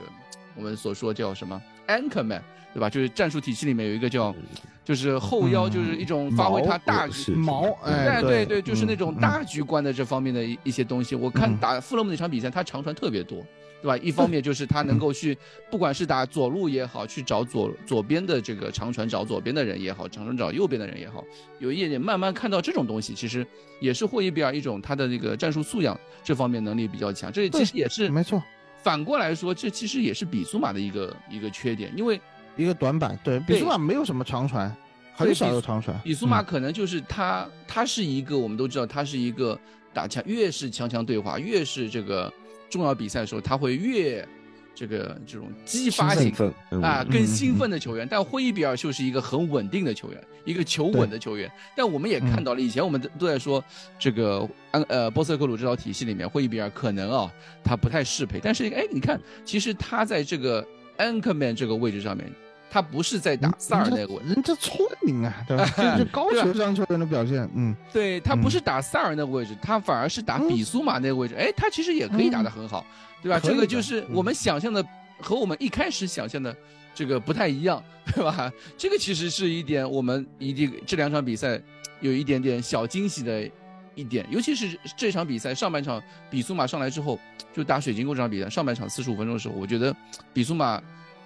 [0.55, 2.43] 我们所说叫什么 anchor man，
[2.75, 2.91] 对吧？
[2.91, 4.35] 就是战术体系里面有一个叫，
[4.85, 9.21] 就是后腰，嗯就是一种发挥他大局毛，哎，对对对，就是那种嗯。
[9.21, 11.17] 大局观的这方面的一一些东西。
[11.17, 11.57] 我看嗯。
[11.57, 13.43] 打富勒姆那场比赛，他长传特别多，
[13.85, 13.99] 对吧？
[13.99, 15.37] 一方面就是他能够去，
[15.71, 21.23] 不管是打左路也好，去找左左边的这个长传找左边的人也好，长传找右边的人也好，
[21.59, 23.47] 有一点点慢慢看到这种东西，其实
[23.81, 27.31] 也是霍伊比尔一种他的那个战术素养这方面能力比较强。
[27.31, 28.43] 这其实也是没错，
[28.83, 32.19] 反过来说，这其实也是比苏马的一个一个缺点，因为
[32.57, 34.75] 一个短板，对比苏马没有什么长传，
[35.15, 39.61] 很少有长传，比苏马嗯可能就是他，他是一个我们都知道，他是一个
[39.93, 42.33] 打强，越是强强对话，越是这个
[42.75, 44.27] 重要比赛的时候，他会越
[44.75, 48.05] 这个这种激发型兴奋嗯啊，更嗯兴嗯奋的球员。
[48.11, 51.49] 但霍伊比尔就是一个很稳定的球员，一个求稳的球员。
[51.77, 53.63] 但我们也看到了，以前我们都都在说
[53.97, 57.33] 这个安呃波塞克鲁这套体系里面，霍伊比尔可能啊
[57.63, 58.41] 他不太适配。
[58.43, 60.67] 但是哎，你看，其实他在这个
[60.99, 62.29] anchorman 这个位置上面，
[62.75, 64.35] 他不是在打萨尔那个位置。
[64.35, 65.65] 人家聪明啊， 对吧？
[65.77, 71.37] 这是高对吧球商球员的表现，嗯， 对他不嗯是打萨尔那个位置，他反而是打嗯比苏马那个位置。
[71.37, 72.85] 哎，他其实也可以打得很好，
[73.23, 73.39] 对吧？
[73.41, 74.85] 这个就是我们想象的
[75.21, 76.53] 和我们一开始想象的
[76.97, 77.81] 这个不太一样，
[78.13, 78.53] 对吧？
[78.77, 81.61] 这个其实是一点我们一定这两场比赛
[82.01, 83.49] 有一点点小惊喜的
[83.95, 87.17] 一点，尤其是这场比赛上半场比苏马上来之后，
[87.55, 89.95] 就打水晶宫这场比赛上半场四十五分钟的时候，我觉得
[90.33, 90.83] 比苏马。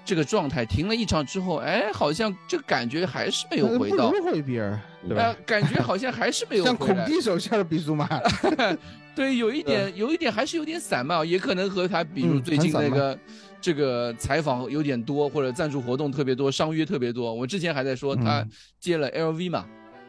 [0.08, 6.96] 这个状态停了一场之后，哎，好像这个感觉还是没有回到不，如霍伊比尔，对呃吧？，感觉好像还是没有像孔。
[7.04, 8.08] 蒂手下的比苏马，
[9.14, 13.18] 对，有一点，有一点还是有点散漫，也可能和他比如嗯最近那个、
[13.60, 17.34] 这个采访有点多，或者赞助活动特别多，商约特别多。
[17.34, 19.66] 我之前还在说他嗯接了 LV 嘛，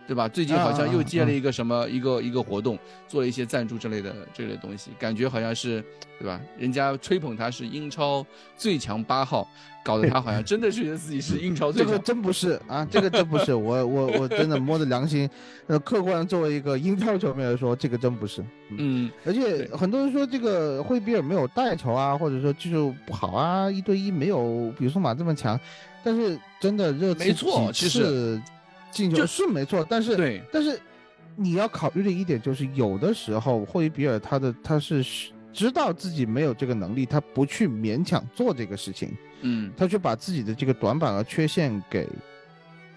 [0.10, 0.28] 对吧？
[0.28, 5.86] 最近好像又接了一个什么、一个一个活动，做了一些赞助之类的这类东西，感觉好像是
[6.18, 6.42] 对吧？
[6.58, 8.26] 人家吹捧他是英超
[8.58, 9.48] 最强八号，
[9.84, 11.92] 搞得他好像真的是觉得自己是英超最强。
[11.92, 15.30] 这个真不是啊，这个真不是，我我我真的摸着良心，
[15.68, 18.44] 呃，客观作为一个英超球迷来说，这个真不是。
[18.78, 25.60] 嗯，而且很多人说这个惠比尔没有带球啊，或者说技术不好啊，一对一没有比苏马这么强，
[26.04, 28.42] 但是真的热刺没错几其实次
[28.92, 30.80] 进球就是没错，但是对，但是
[31.36, 35.04] 你要考虑的一点就是，有的时候霍伊比尔他的他是
[35.54, 42.08] 知道自己没有这个能力，他不去勉强做这个事情，嗯他去把自己的这个短板和缺陷给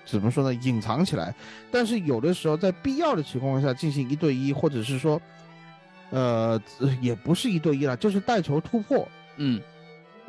[0.05, 1.35] 怎么说呢，隐藏起来。
[1.71, 5.21] 但是有的时候在必要的情况下进行一对一，或者是说，
[6.11, 6.61] 呃，
[7.01, 9.07] 也不是一对一了，就是带球突破。
[9.37, 9.61] 嗯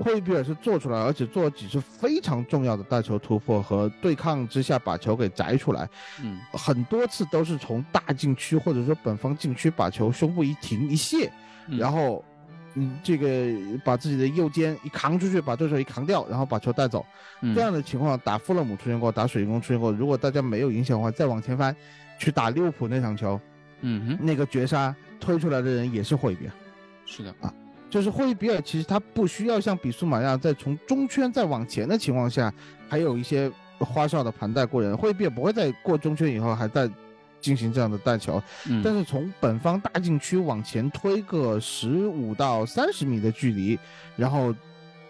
[0.04, 5.88] 霍伊比尔是做出来，而且做了几次非常重要的带球突破和对抗之下把球给摘出来。
[6.22, 11.32] 嗯很多次都是从大禁区或者说本方禁区把球胸部一停一卸，
[11.68, 12.24] 嗯然后
[12.76, 13.48] 嗯这个
[13.86, 17.06] 把自己的右肩一扛出去，把对手一扛掉，然后把球带走。
[17.42, 19.92] 嗯这样的情况打富勒姆出现过，打水晶宫出现过。
[19.92, 21.76] 如果大家没有影响的话，再往前翻，
[22.20, 23.40] 去打利物浦那场球，
[23.82, 26.52] 嗯哼，那个绝杀推出来的人也是霍伊比尔。
[27.06, 27.34] 是的，
[27.94, 32.52] 就是霍伊比尔，其实他不需要像比苏马那样在从中圈再往前的情况下，
[32.90, 34.98] 还有一些花哨的盘带过人。
[34.98, 36.90] 霍伊比尔不会在过中圈以后还在
[37.40, 43.78] 进行这样的带球，嗯但是从本方大禁区往前推个十五到三十米的距离，
[44.16, 44.52] 然后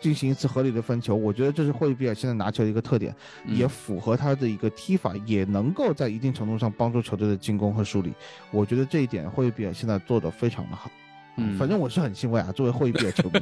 [0.02, 3.16] 进行一次合理的分球，我觉得这是霍伊比尔现在拿球的一个特点，
[3.46, 8.12] 嗯也符合他的一个踢法，也能够在一定程度上帮助球队的进攻和梳理。
[8.52, 10.92] 我觉得这一点霍伊比尔现在做的非常的好。
[11.38, 13.40] 嗯反正我是很欣慰啊，作为霍伊比尔球迷。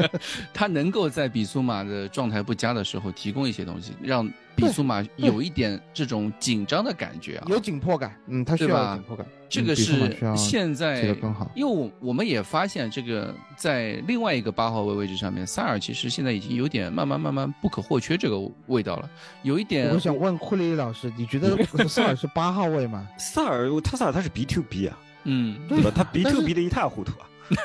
[0.52, 7.46] 他能够在比苏马的状态不佳的时候提供一些东西，让比苏马有一点这种紧张的感觉啊。
[7.48, 19.08] 有紧迫感，嗯，他需要紧迫感，这个是需要现在踢得更好因为我我们也发现，这个在另外一个八号位位置上面，萨尔其实现在已经有点慢慢慢慢不可或缺这个味道了，
[19.42, 21.56] 有一点我想问库里老师，你觉得
[21.88, 23.08] 萨尔是八号位吗？
[23.18, 25.90] 萨尔他萨尔他是 B to B 啊，嗯对吧？
[25.94, 27.26] 他 B 但 to B 的一塌糊涂啊。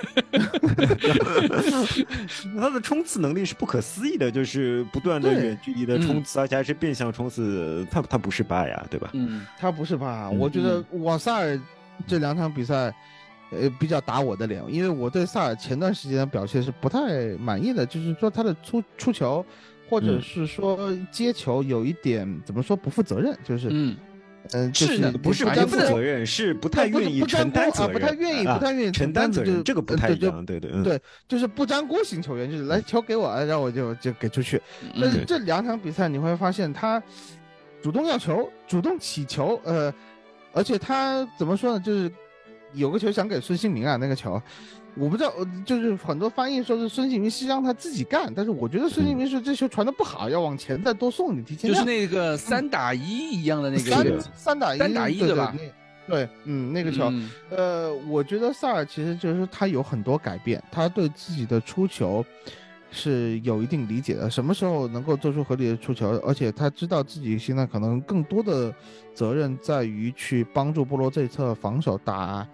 [2.57, 7.85] 他的冲刺能力是不可思议的，就是不断的远距离的冲刺，而且还是变相冲刺。
[7.91, 9.11] 他他不是八呀，对吧？
[9.13, 10.29] 嗯他不是吧？
[10.31, 11.59] 嗯我觉得瓦萨尔
[12.07, 12.91] 这两场比赛，
[13.51, 19.45] 呃，比较打我的脸，因为我对萨尔前段时间的表现是不太满意的，就是说他的出出球，
[19.87, 23.95] 或者嗯是说接球有一点怎么说不负责任，就是嗯
[24.51, 34.61] 嗯，就是的不是不担负责任，是不太愿意承担责任，不太愿意，不太愿意承担责任，这个不太一样，对对对，就是不沾锅型球员，就是来球给我，然后我就就给出去。
[34.99, 37.01] 但是这两场比赛你会发现，他
[37.81, 39.93] 主动要球，主动起球，呃，
[40.53, 41.79] 而且他怎么说呢？
[41.79, 42.11] 就是
[42.75, 44.41] 有个球想给孙兴民啊，那个球。
[44.97, 45.33] 我不知道，
[45.65, 51.69] 就是很多翻译说是孙兴民是让他自己干，但是我觉得孙兴民是这球传的不好，要往前再多送你提前。
[51.69, 55.53] 就是那个三打一一样的那个三三打一三打一对吧？
[56.07, 57.11] 对，嗯，那个球，
[57.49, 62.23] 呃，我觉得萨尔其实就是他有很多改变，他对自己的出球
[62.89, 68.73] 是有一定理解的，什么时候能够做出合理的出球，而且他知道自己现在可能更多的
[69.13, 72.47] 责任在于去帮助波罗这侧防守打。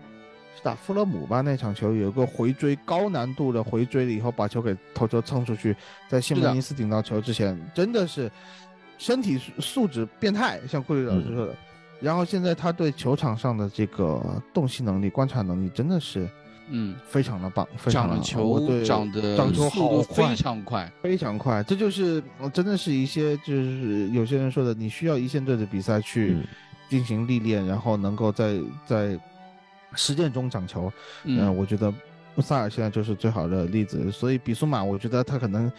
[0.63, 5.76] 打富勒姆吧，那场球有一个回追，高难度的回追了以后，把球给头球蹭出去，
[6.08, 8.32] 在西蒙尼斯顶到球之前，真的是
[9.00, 11.56] 身体素质变态，像库里老师说的。
[12.00, 14.21] 然后现在他对球场上的这个
[14.54, 16.30] 洞悉能力、观察能力真的是，
[16.69, 21.63] 嗯，非常的棒，非常的球长得长球好非常快，非常快。
[21.63, 26.38] 这就是真的是一些就是有些人说的，你需要一线队的比赛去
[26.88, 29.19] 进行历练，然后能够在在。
[29.96, 30.92] 实践中长球，
[31.24, 31.94] 嗯，我觉得
[32.40, 34.12] 萨尔现在就是最好的例子。
[34.12, 35.72] 所以比苏马，我觉得他可能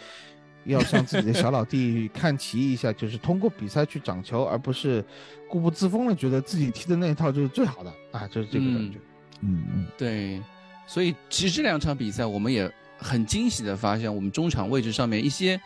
[0.65, 5.03] 要向自己的小老弟看齐一下，就是通过比赛去长球，而不是
[5.49, 8.97] 固步自封的觉得自己踢的那一套就是最好的啊，就是这个感觉。
[9.41, 10.41] 嗯嗯，对。
[10.85, 15.59] 所以其实这两场比赛，我们也很惊喜的发现，我们中场位置上面一些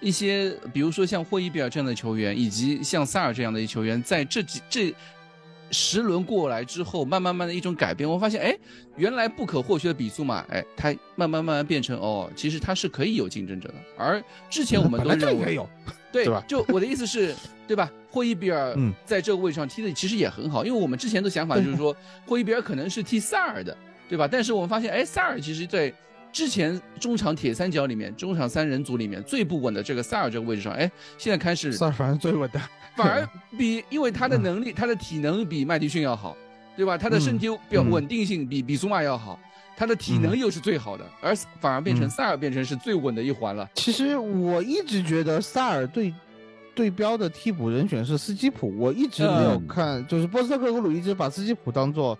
[0.00, 4.94] 一些，比如说像霍伊比尔这样的球员，以及像萨尔这样的球员，在这几这。
[5.74, 8.56] 十轮过来之后，慢慢慢的一种改变，我发现，哎，
[8.96, 13.74] 原来不可或缺的比苏马，哎，他慢慢慢慢变成，哦，其实他是可以有竞争者的。
[13.98, 15.68] 而之前我们 都认为有，
[16.12, 16.42] 对吧？
[16.46, 17.34] 就我的意思是，
[17.66, 17.90] 对吧？
[18.10, 23.76] 霍伊比尔在这个位置上踢的其实也很好，因为我们之前的想法就是说，霍伊比尔可能是踢萨尔的，
[24.08, 24.28] 对吧？
[24.30, 25.92] 但是我们发现，哎，萨尔其实在
[26.34, 32.60] 之前中场铁三角里面，中场三人组里面最不稳的这个萨尔这个位置上，哎，现在开始萨尔反而最稳的。
[32.96, 36.36] 反而比，因为他的能力，他的体能比麦迪逊要好，
[36.76, 36.98] 对吧？
[36.98, 39.38] 他的身体表稳定性比比苏马要好，
[39.76, 43.70] 他的体能又是最好的，而反而变成萨尔变成是最稳的一环了。
[43.74, 46.12] 其实我一直觉得萨尔对
[46.74, 52.18] 对标的替补人选是斯基普，我一直没有看，就是波斯特克鲁一直把斯基普当做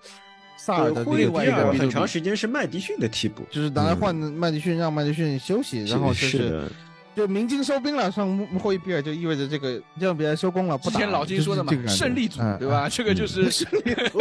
[0.56, 6.68] 萨尔的另外一个很长时间是麦迪逊的替补，就是拿来换麦迪逊，让麦迪逊休息，然后就是。
[7.16, 10.76] 就明金收兵了，上霍伊比尔就意味着这个这场比赛收工了。
[10.78, 12.88] 之前老金说的嘛，胜利组对吧？
[12.88, 14.20] 这个就是胜利组。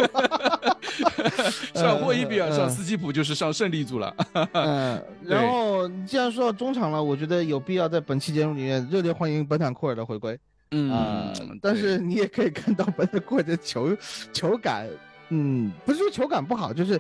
[1.74, 4.16] 上霍伊比尔上斯基普就是上胜利组了。
[4.54, 10.38] 嗯，然后既然说到中场了，我觉得有必要在本期节目里面热烈欢迎本坦库尔的回归。
[10.70, 13.98] 嗯，但是你也可以看到本坦库尔的球
[14.32, 14.88] 球感，
[15.34, 17.00] 嗯，不是说球感不好，就是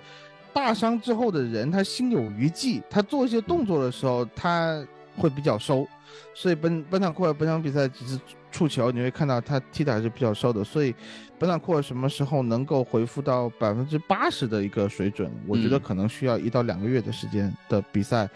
[0.51, 4.83] 大伤之后的人他心有余悸，他做一些动作的时候他。
[5.15, 5.87] 会比较收，
[6.33, 8.19] 所以本本场库尔本场比赛几次
[8.51, 10.63] 触球，你会看到他踢的还是比较收的。
[10.63, 10.91] 所以
[11.37, 15.31] 本场库尔什么时候能够恢复到百分之八十的一个水准？
[15.45, 18.27] 我觉得可能需要一到两个月的时间的比赛，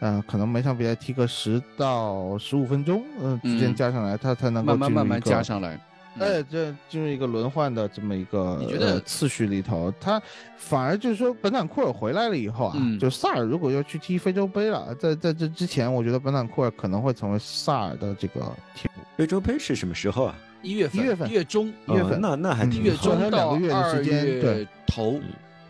[0.00, 5.78] 嗯，可能每场比赛踢个十到十五分钟，嗯，之间加上来，他才能够慢慢慢慢加上来。
[6.18, 10.20] 哎，这进入一个轮换的这么一个你觉得次序里头，他
[10.56, 18.40] 反而就是说，本坦库尔回来了以后啊，就萨尔如果要去踢非洲杯了，在在这之前，我觉得本坦库尔可能会成为萨尔的这个
[18.74, 19.00] 替补。
[19.16, 20.36] 非洲杯是什么时候啊？
[20.62, 25.20] 一月份，一月份，一月中，一月份，那那还挺一月中到二月头，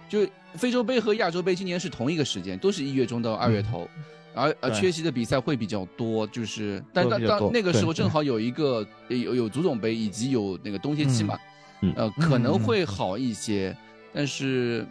[0.09, 3.89] 就非洲杯和亚洲杯今年是同一个时间，都是一月中到二月头。
[4.35, 11.39] 而而，缺席的比赛会比较多，就是，但当当那个时候正好有一个有有足总杯以及有那个冬歇期嘛，
[11.97, 13.77] 呃，可能会好一些，
[14.13, 14.85] 但是，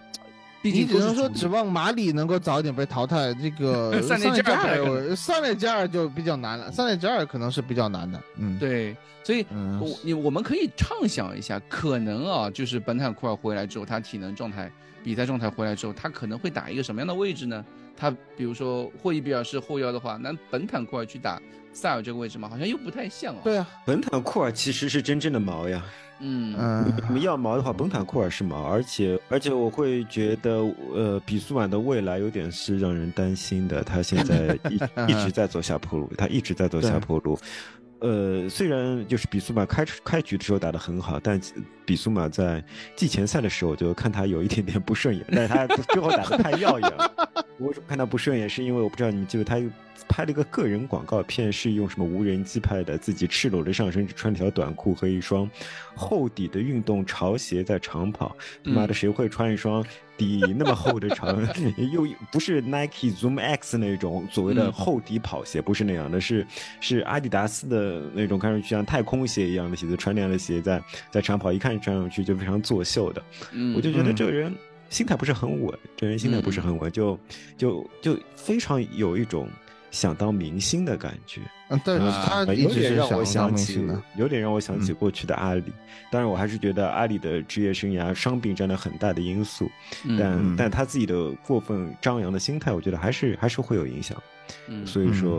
[0.61, 14.71] 毕竟只能说指望马里能够早一点被淘汰，这个萨内加尔，萨内加尔就比较难了，萨内加尔可能是比较难的，嗯，对，所以我你我们可以畅想一下，可能啊，就是本坦库尔回来之后，他体能状态、
[15.03, 17.65] 比赛状态回来之后，他可能会打一个什么样的位置呢？
[17.95, 23.39] 他比如说霍伊比尔是后腰的话，那本坦库尔去打塞尔这个位置嘛，好像又不太像哦。
[23.43, 25.83] 对啊，本坦库尔其实是真正的毛呀。
[26.25, 30.51] 嗯嗯，你们要毛的话，本坦库尔是毛，而且而且我会觉得，
[30.93, 33.83] 呃，比苏满的未来有点是让人担心的。
[33.83, 34.75] 他现在一
[35.11, 37.37] 一直在走下坡路，他一直在走下坡路。
[37.99, 41.41] 呃，虽然就是比苏马开开局的时候打得很好，但
[41.85, 42.63] 比苏马在
[42.95, 47.29] 季前赛的时候我就看他有一点点不顺眼， 但是他最后打的太耀眼了。
[47.57, 49.57] 我看他不顺眼，是因为我不知道你们记得他
[50.07, 55.49] 拍了一个个人广告片，是用什么无人机拍的，自己赤裸着上身，只穿了条短裤和一双
[55.95, 58.35] 厚底的运动潮鞋在长跑。
[58.63, 59.85] 他妈的，谁会穿一双
[60.17, 61.39] 底那么厚的长，
[61.91, 66.45] 又不是 Nike Zoom X 那种所谓的厚底跑鞋，不是那样的，是
[66.81, 73.23] 是阿迪达斯的那种看上去像太空鞋一样的鞋子，穿那样的鞋在在长跑，一看穿上去就非常作秀的。
[73.51, 74.53] 嗯我就觉得这个人
[74.89, 77.19] 心态不是很稳，这人心态不是很稳，就
[77.57, 79.49] 就就非常有一种
[79.91, 81.41] 想当明星的感觉。
[81.69, 85.63] 嗯，但是啊他一直是想点让我想当明起星。，有点让我想起嗯过去的阿里。
[86.11, 89.69] 当然，我还是觉得阿里的职业生涯伤病占了很大的因素，
[90.03, 94.15] 嗯但、嗯但他自己的过分张扬的心态，我觉得还是还是会有影响。
[94.67, 95.31] 嗯所以说，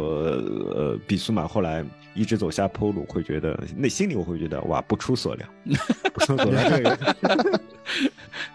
[0.75, 1.85] 呃，比苏马后来
[2.15, 5.47] 一直走下坡路，会觉得内心里我会觉得哇，不出所料，
[6.13, 7.61] 不出所料这个人。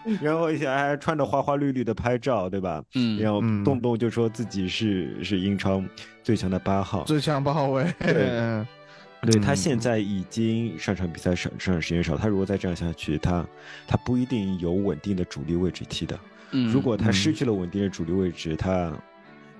[0.20, 2.82] 然后而且还穿着花花绿绿的拍照，对吧？
[2.94, 5.82] 嗯然后嗯动不动就说自己是是英超
[6.22, 8.64] 最强的八号，最强八号位，对
[9.22, 13.46] 对他嗯现在已经上场比赛上上场时间少，他如果再这样下去，他
[13.86, 16.18] 他不一定有稳定的主力位置踢的。
[16.52, 18.92] 嗯如果他嗯失去了稳定的主力位置，他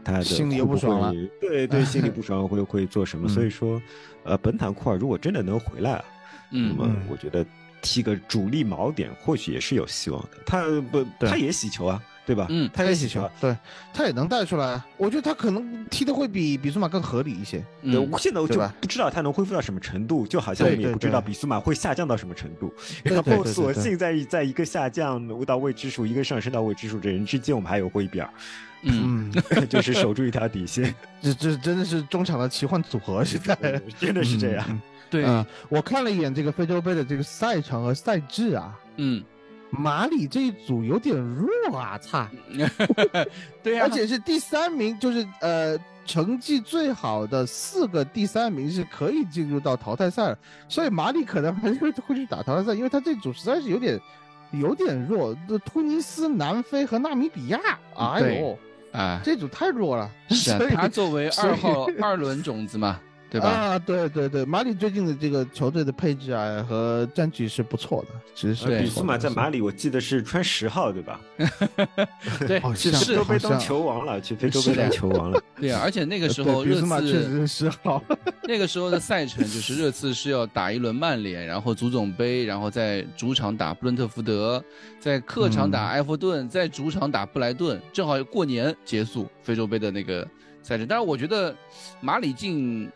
[0.05, 3.27] 他的心里又不不爽了对对， 心里不爽会会做什么？
[3.27, 3.81] 嗯所以说，
[4.25, 6.05] 呃，本坦库尔如果真的能回来啊，
[6.51, 7.45] 那嗯么我觉得
[7.83, 10.39] 踢个主力锚点或许也是有希望的。
[10.45, 12.47] 他不，他也洗球啊，对吧？
[12.51, 13.57] 嗯他也起球洗球啊。，对
[13.93, 14.81] 他也能带出来。
[14.97, 17.59] 我觉得他可能踢的会比比苏马更合理一些。
[17.83, 28.29] 对，嗯我现在我就不知道他能恢复到什么程度，就好像我们也不知道比苏马会下降到什么程度，对然后索性在在一个下降到未知数，一个上升到未知数这人之间，我们还有灰表，
[28.83, 34.65] 嗯 嗯，就是守住一条底线， 这这真的是中场的奇幻组合，现在真的是这样。
[34.69, 39.21] 嗯对嗯，我看了一眼这个非洲杯的这个赛程和赛制啊，嗯
[39.71, 42.29] 马里这一组有点弱啊，差，
[43.63, 43.85] 对呀。
[43.85, 54.01] 而且是第三名，就是呃成绩最好的四个第三名是可以进入到淘汰赛了，所以马里可能还是会会去打淘汰赛，因为他这组实在是有点
[54.51, 57.61] 有点弱，这突尼斯、南非和纳米比亚，
[57.97, 58.59] 哎对呦，
[58.93, 63.01] 啊这组太弱了，是啊所以他作为二号二轮种子嘛，
[63.31, 63.49] 对吧？
[63.49, 71.21] 啊，对对对，马里最近的这个球队的配置啊和战绩是不错的，其实是对比苏马在马里，我记得是穿十号，对吧？
[72.47, 72.91] 对是
[73.39, 75.41] 当球王了，去非洲当球王了。
[75.61, 78.03] 对啊，而且那个时候热刺确刺实是十号，
[78.49, 84.63] 那个时候的赛程就是热刺是要打一轮曼联，然后足总杯，然后在主场打布伦特福德，
[84.99, 90.27] 在客场打埃弗顿，在主场打布莱顿，正好过年结束非洲杯的那个
[90.63, 90.87] 赛程。
[90.87, 91.55] 但是，我觉得
[92.01, 92.91] 马里进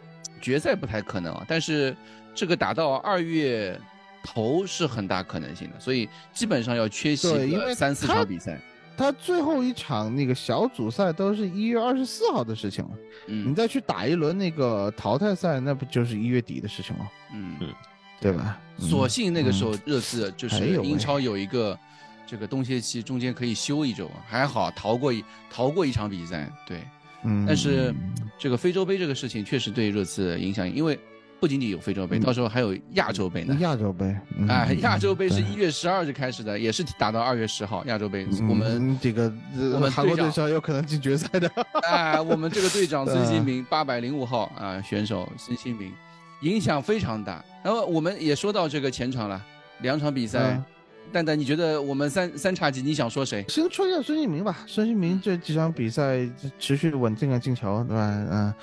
[0.45, 1.97] 决赛不太可能啊，但是
[2.35, 3.81] 这个打到二月
[4.23, 8.61] 头是很大可能性的，所以基本上要缺席因为个三四场比赛。
[8.97, 12.91] 他最后一场那个小组赛都是一月二十四号的事情了，
[13.27, 17.75] 嗯你嗯再去打一轮那个淘汰赛，那不就是一月底的事情了，嗯嗯
[18.21, 18.57] 对吧？
[18.79, 21.77] 所幸那个时嗯候热刺就是英超有一个
[22.25, 26.49] 这个冬歇期，中间可以休一周，还好逃过一逃过一场比赛。
[26.65, 26.85] 对，
[27.25, 27.95] 嗯，但是
[28.39, 30.99] 这个非洲杯这个事情确实对热刺影响，因为
[31.41, 33.57] 不仅仅有非洲杯，嗯到时候还有亚洲杯呢。
[33.61, 37.85] 亚洲杯，嗯哎，亚洲杯是对一月十二日开始的，也是打到二月十号。
[37.87, 39.33] 亚洲杯，我们嗯这个
[39.75, 41.51] 我们韩国队长队是要有可能进决赛的，
[41.91, 45.93] 哎，我们这个队长孙兴嗯民，八百零五号啊选手孙兴民，
[46.41, 47.45] 影响非常大。
[47.63, 49.43] 然后我们也说到这个前场了，
[49.81, 50.65] 两场比赛嗯，
[51.13, 53.45] 蛋蛋，你觉得我们三三叉戟，你想说谁？
[53.49, 54.65] 先说一下孙兴民吧。
[54.67, 56.29] 孙兴民这几场比赛
[56.59, 58.27] 持续稳定的进球，对吧？
[58.31, 58.55] 嗯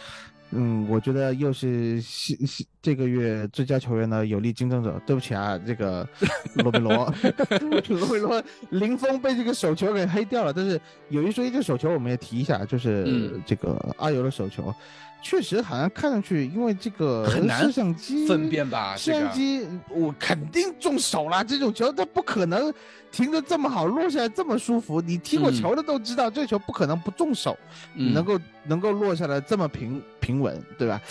[0.51, 5.01] 嗯，我觉得又是西西这个月最佳球员的有力竞争者。
[5.05, 6.07] 对不起啊，这个
[6.55, 7.13] 罗梅罗，
[7.87, 10.53] 罗梅罗零封被这个手球给黑掉了。
[10.53, 10.79] 但是
[11.09, 14.73] 有一说一，这手球我们也提一下，就是嗯这个阿尤的手球，
[15.21, 22.73] 确实好像看上去，因为这个很难摄像机分辨吧摄这个像机我肯定中手了，这种球它不可能
[23.11, 24.99] 停的这么好，落下来这么舒服。
[24.99, 27.57] 你踢过嗯球的都知道，这球不可能不中手，
[27.95, 31.01] 嗯能够能够落下来这么平平稳，对吧？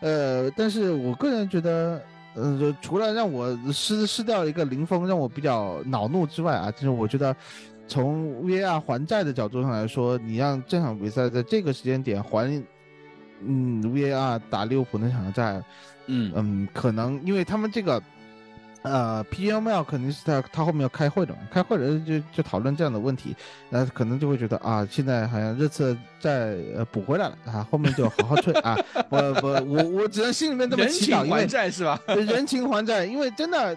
[0.00, 2.00] 呃，但是我个人觉得。
[2.32, 7.34] 呃，除了让我失失掉一个零封，让我比较恼怒之外啊，就是我觉得
[7.88, 12.48] 从 VAR 还债的角度上来说，你让这场比赛在这个时间点还，
[13.44, 15.60] 嗯，VAR 打利物浦那场债，
[16.06, 18.00] 嗯嗯，可能因为他们这个，
[18.82, 23.36] 呃，PML 肯定是他他后面要开会的嘛，开会的就就讨论这样的问题，
[23.68, 28.76] 那可能就会觉得啊，现在好像热刺再呃补回来了啊，后面就好好吹啊，
[29.08, 32.00] 不不我我只能心里面这么人祈祷，因为情还债是吧？
[32.06, 33.76] 人情还债，因为真的。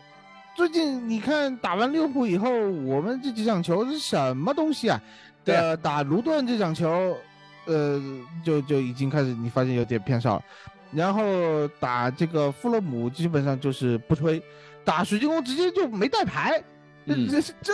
[0.56, 2.48] 最近你看打完利物浦以后，
[2.86, 5.02] 我们这几场球是什么东西啊？
[5.44, 7.18] 对啊呃，打卢顿这场球，
[7.66, 8.00] 呃，
[8.46, 10.44] 就就已经开始你发现有点偏少了。
[10.92, 14.40] 然后打这个富勒姆基本上就是不吹，
[14.86, 16.62] 打水晶宫直接就没带牌，
[17.08, 17.28] 这嗯。
[17.30, 17.74] 这是这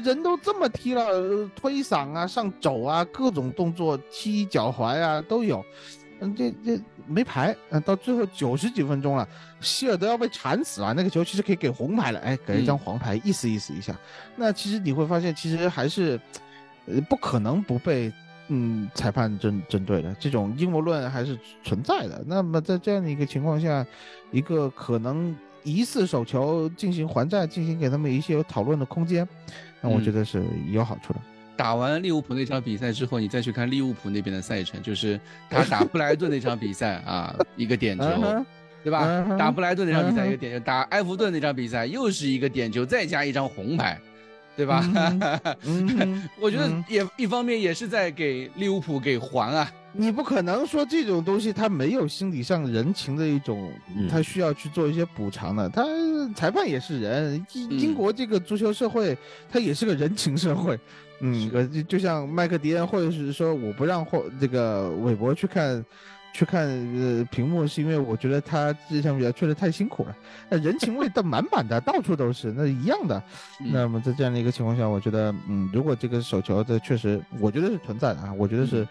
[0.00, 5.62] 人都这么踢了，呃推搡啊、上肘啊、各种动作、踢脚踝啊都有，
[6.20, 9.28] 嗯，这这没牌，嗯，到最后九十几分钟了，
[9.60, 12.78] 希尔德要被铲死了，那个球其实可以给红牌了，哎，给一张嗯。
[12.78, 13.94] 黄牌，意思意思一下。
[14.34, 16.18] 那其实你会发现，其实还是，
[16.86, 18.10] 呃，不可能不被
[18.48, 22.24] 嗯裁判针针对的，这种阴谋论还是存在的。
[22.26, 23.84] 那么在这样的一个情况下，
[24.30, 29.26] 一个可能疑似手球进行还债，进行给他们一些有讨论的空间，
[29.80, 31.20] 那我嗯觉得是有好处的。
[31.56, 38.04] 打完利物浦那场比赛之后，你再去看利物浦那边的赛程，就是他打布莱顿那场比赛啊， 一个点球，
[38.82, 39.36] 对吧？
[39.38, 44.00] 打布莱顿那场比赛一个点球，打埃弗顿那场比赛又是一个点球，再加一张红牌，
[44.56, 44.84] 对吧？
[46.40, 55.68] 我觉得嗯也一方面也是在给利物浦给还啊，你不可能说这种东西他没有心理上人情的一种，嗯他需要去做一些补偿的。
[55.68, 55.82] 他
[56.34, 59.16] 裁判也是人，英国这个足球社会，
[59.50, 60.78] 他也是个人情社会。
[61.20, 65.84] 嗯，就就像麦克迪恩，或者是说我不让霍这个韦伯去看。
[66.32, 70.16] 去看呃屏幕，是因为我觉得他这项比赛确实太辛苦了，
[70.48, 73.22] 那人情味的满满的，到处都是，那一样的。
[73.60, 78.86] 嗯那么在这样的一个情况下，我觉得，嗯，如果这个手球这确实，我觉得是存在的啊，我觉得是，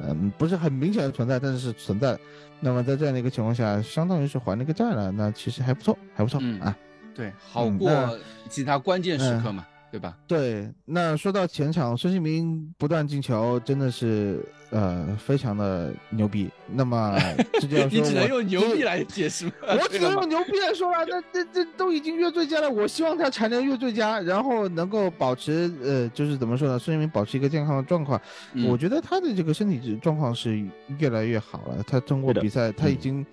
[0.00, 2.20] 嗯，不是很明显的存在，但是是存在的。
[2.60, 6.76] 那么在这样的一个情况下，相当于是还了个债了，那其实还不错，还不错、嗯啊。
[7.14, 8.18] 对，好过
[8.48, 10.16] 其他关键时刻嘛，对吧？
[10.26, 16.50] 对，那说到前场，孙兴民不断进球，真的是呃非常的牛逼。
[16.66, 17.16] 那么
[17.60, 19.52] 这就要说你只能用牛逼来解释吗？
[19.62, 28.20] 我只能用牛逼来说了，那这这都已经越最佳了，我希望他蝉联越最佳，然后能够保持呃，就是怎么说呢，孙兴民保持一个健康的状况。
[28.54, 30.60] 嗯我觉得他的这个身体状况是
[30.98, 31.84] 越来越好了。
[31.86, 33.26] 他通过比赛，他已嗯经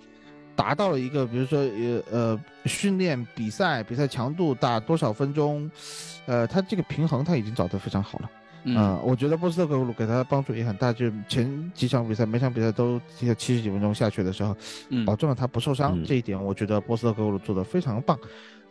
[0.54, 5.70] 达到了一个，比如说呃呃训练比赛比赛强度打多少分钟，
[6.26, 8.30] 呃，他这个平衡他已经找得非常好了。
[8.64, 14.56] 嗯啊、我觉得波斯特格鲁给他的帮助也很大，就是前几场比赛每场比赛都踢到七十几分钟下去的时候，
[14.90, 18.16] 嗯保证了他不受伤，嗯这一点我觉得波斯特格鲁做的非常棒。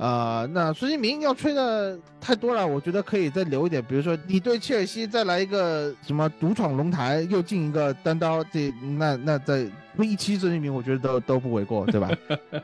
[0.01, 12.09] 啊、那孙兴民要吹的太多了，我觉得可以再留一点，比如说你对切尔西再来一个什么独闯龙台，又进一个单刀，这那那再吹一期孙兴民，我觉得都都不为过，对吧？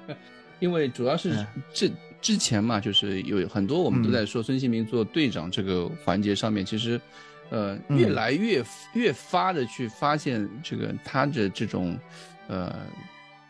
[0.60, 7.00] 因为主要是嗯这之前嘛，就是有很多我们都嗯在说孙兴民做队长这个环节上面，其实，
[7.52, 8.64] 呃，嗯越来越
[8.94, 11.96] 越发的去发现这个他的这种，
[12.48, 12.76] 呃。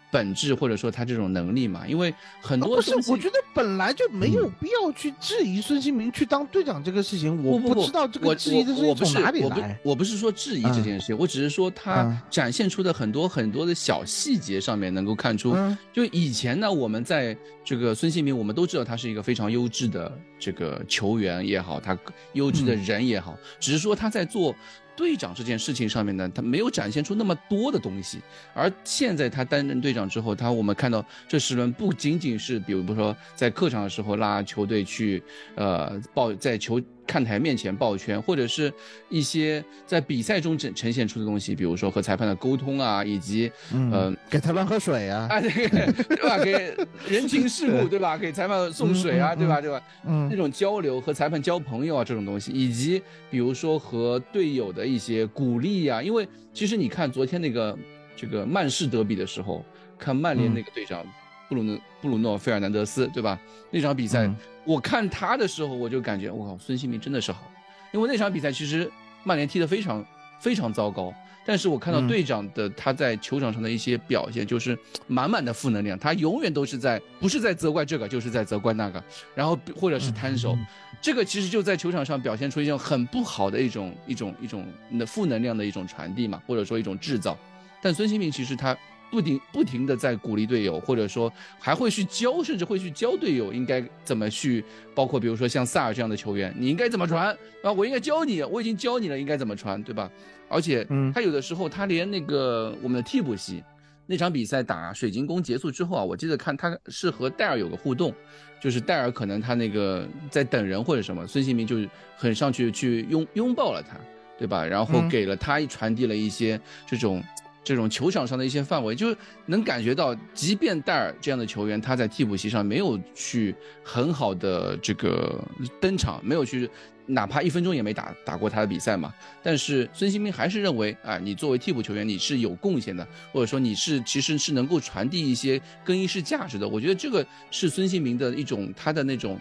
[0.09, 9.79] 本质或者说他这种能力嘛，因为很多不是我觉得本来就没有必要去质疑孙兴民去当队长这个事情，我不不知道这我个质疑的我我不是从哪里我不来。
[9.83, 21.97] 我不是说质疑这件事情，我只是说他嗯展现出的很多很多的小细节上面能够看出，嗯就以前呢，我们在这个孙兴民，我们都知道他是一个非常优质的这个球员也好，他
[22.33, 24.55] 优质的嗯人也好，只是说他在做
[24.97, 28.19] 队长这件事情上面呢，他没有展现出那么多的东西。
[28.53, 35.23] 而现在他担任队长之后，他我们看到这十轮不仅仅是比如说在客场的时候拉球队去
[35.55, 38.71] 呃抱在球看台面前抱拳，或者是
[39.09, 46.37] 一些在比赛中呈呈现出的东西，比如说和裁判的沟通啊，以及嗯呃给裁判喝水啊，啊，这个 对吧？
[46.43, 46.75] 给
[47.09, 48.17] 人情世故，对吧？
[48.17, 49.61] 给裁判送水啊，对吧？
[49.61, 49.81] 对吧？
[50.05, 53.01] 嗯那种交流和裁判交朋友啊，这种东西，以及
[53.31, 57.77] 比如说和队友的一些鼓励啊，因为其实你看昨天那个
[58.15, 59.63] 这个曼市德比的时候，
[59.97, 61.05] 看曼联嗯那个队长
[61.47, 63.39] 布鲁诺布鲁诺·费尔南德斯，对吧？
[63.71, 64.35] 那场比赛，嗯
[64.67, 67.49] 我看他的时候，我就感觉，我靠，孙兴民真的是好，
[67.93, 68.91] 因为那场比赛其实
[69.23, 70.05] 曼联踢得非常
[70.41, 71.13] 非常糟糕。
[71.45, 72.07] 但是我看到嗯。
[72.09, 79.01] 队长的他在球场上的一些表现，就是满满的负能量，他永远都是在不是在责怪这个，就是在责怪那个，
[79.33, 80.57] 然后或者是摊手，
[81.01, 84.67] 这个其实就在球场上表现出一种很不好的一种一种一种
[84.99, 87.37] 的负能量的一种传递嘛，或者说一种制造。
[87.81, 88.77] 但孙兴民其实他
[89.09, 97.71] 不停不停的在鼓励队友，或者说还会去教，甚至会去教队友应该怎么去，包括比如说像萨尔这样的球员，你应该怎么传啊？
[97.71, 100.09] 我应该教你，我已经教你了，应该怎么传，对吧？
[100.49, 103.63] 而且嗯他有的时候他连那个我们的替补席。
[104.09, 108.13] 那场比赛打水晶宫结束之后啊，我记得看他是和戴尔有个互动，
[108.61, 111.75] 就是戴尔可能他那个在等人或者什么，孙兴民就
[112.15, 113.97] 很上去去拥拥抱了他，
[114.37, 114.65] 对吧？
[114.65, 117.21] 然后嗯给了他传递了一些这种
[117.67, 123.53] 这种球场上的一些范围，就是能感觉到，即便戴尔这样的球员，他在替补席上没有去
[123.83, 125.43] 很好的这个
[125.81, 126.69] 登场，没有去。
[127.09, 136.67] 哪怕一分钟也没打打过他的比赛嘛，但是孙兴民还是认为啊，你作为替补球员你是有贡献的，或者说你是其实是能够传递一些更衣室价值的。
[136.67, 139.39] 我觉得这个是孙兴民的一种他的那种，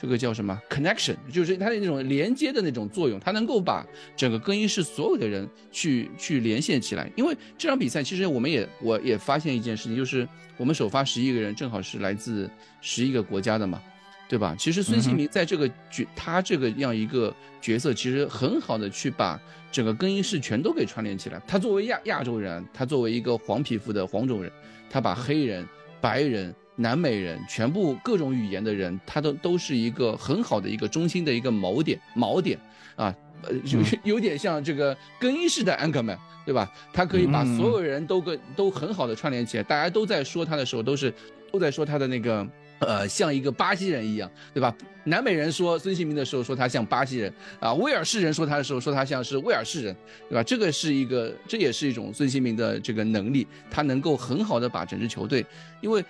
[0.00, 3.86] 这个叫什么 connection，就是它的那种连接的那种作用，它能够把
[4.16, 7.10] 整个更衣室所有的人去去连线起来。
[7.16, 10.26] 因为这场比赛其实我们也我也发现一件事情，就是
[10.56, 12.48] 我们首发十一个人正好是来自
[12.80, 13.80] 十一个国家的嘛。
[14.30, 14.54] 对吧？
[14.56, 19.36] 其实孙兴民在这个角，他这个样一个角色，其实很好的去把
[19.72, 21.42] 整个更衣室全都给串联起来。
[21.48, 24.52] 他作为亚亚洲人，他作为一个黄皮肤的黄种人，
[24.88, 25.66] 他把黑人、
[26.00, 32.58] 白人、南美人，全部各种语言的人，他都都是一个很好的一个中心的一个锚点锚点
[32.96, 33.80] 啊，呃，有
[34.14, 36.72] 有点像这个更衣室的 anchorman，对吧？
[36.92, 41.12] 他可以把所有人都跟都很好的串联起来，大家都在说他的时候，都是
[41.52, 42.46] 都在说他的那个。
[42.80, 44.74] 呃，像一个巴西人一样，对吧？
[45.04, 49.94] 南美人说孙兴民的时候，说他像巴西人啊；威尔士人说他的时候，说他像是威尔士人，
[50.30, 50.42] 对吧？
[50.42, 55.44] 这个是一个，这也是一种孙兴民的这个能力，他能够很好的把整支球队，
[55.82, 56.02] 因为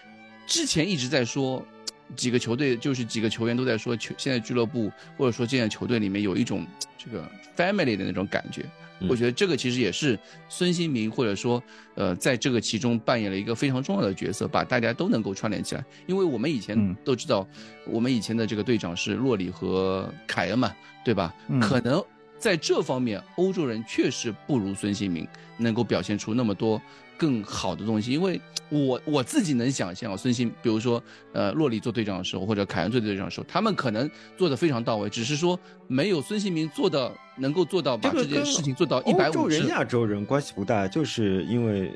[0.51, 1.65] 之前一直在说，
[2.17, 6.67] 几个球队就是几个球员都在说，球现在俱乐部或者说现在球队里面有一种
[6.99, 7.25] 这个
[7.57, 8.67] family 的那种感觉。
[9.09, 11.63] 我觉得这个其实也是孙兴民，或者说，
[11.95, 15.83] 呃，在这个其中扮演了一个非常重要的角色，把大家都能够串联起来。
[16.07, 17.49] 因为我们以前都知道，
[17.87, 21.35] 我们以前的这个队长是洛里和凯恩嘛，对吧？
[21.63, 22.05] 可能
[22.39, 25.27] 在这方面，欧洲人确实不如孙兴民
[25.57, 26.83] 能够表现出那么多。
[27.21, 28.41] 更好的东西，因为
[28.73, 31.03] 我我自己能想象，孙兴，比如说，
[31.35, 39.39] 呃，洛里做队长的时候，或者凯恩做队长的时候，他们可能做的非常到位，只是说没有孙兴民做的能够做到把这件事情做到一百五十。
[39.39, 41.95] 欧洲人、亚洲人关系不大，就是因为。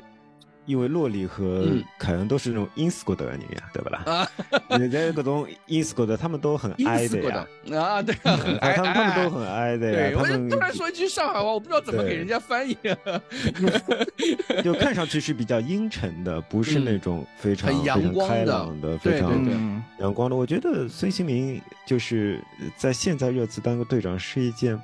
[0.65, 1.67] 因为洛里和
[1.99, 4.03] 凯恩都是那种 ins 过的人呀，对不啦？
[4.05, 4.27] 啊，
[4.79, 7.47] 你在各种 ins 过的，他们都很矮的呀。
[7.73, 8.37] 啊，对啊，
[8.75, 10.17] 他们他们都很矮的呀。
[10.17, 12.77] 他们突然说一句上海话，我不知道怎么给人家翻译。
[14.63, 20.35] 就看上去是比较阴沉的，不是那种非常阳光开朗的、非常阳光的。
[20.35, 22.43] 我觉得孙兴民就是
[22.75, 24.79] 在现在热刺当个队长是一件。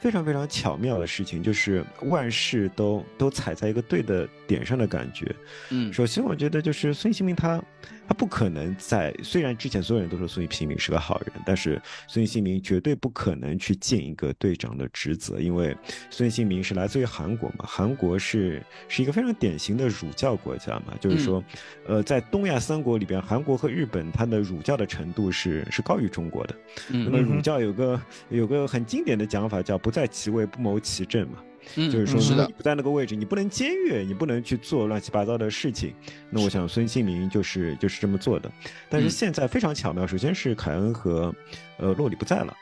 [0.00, 5.32] 非常非常巧妙的事情，就是万事都都踩在一个对的点上的感觉。
[5.68, 7.62] 嗯，首先我觉得就是孙兴民他。
[8.10, 15.76] 他不可能在，虽然之前所有人都说孙兴民是个好人，但是孙兴民绝对不可能去尽一个队长的职责，因为
[16.10, 21.40] 孙兴民是来自于韩国嘛，韩国是是一个非常典型的儒教国家嘛，就是说，
[21.86, 26.56] 呃，在东亚三国里边，韩国和日本它的儒教的程度是是高于中国的。
[26.88, 31.38] 那么儒教有个有个很经典的讲法叫不在其位不谋其政嘛。
[31.74, 35.94] 就是说，你不在那个位置，你不能僭越，你不能去做乱七八糟的事情。
[36.30, 38.50] 那我想孙兴民就是就是这么做的。
[38.88, 41.34] 但是现在非常巧妙，首先是凯恩和
[41.78, 42.56] 呃洛里不在了，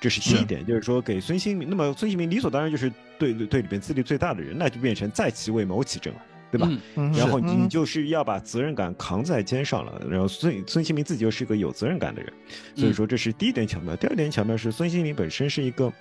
[0.00, 1.68] 这是第一点，就是说给孙兴民。
[1.68, 6.70] 那么孙兴民理所当然就是队队里边资历最大的人，那就变成在其位谋其政了，对吧？
[7.16, 10.00] 然后你就是要把责任感扛在肩上了。
[10.08, 12.32] 然后孙孙兴民自己又是一个有责任感的人，
[12.76, 13.96] 所以说这是第一点巧妙。
[13.96, 15.92] 第二点巧妙是孙兴民本身是一个。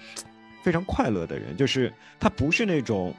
[0.64, 3.14] 非常快乐的人，就是他不是那种，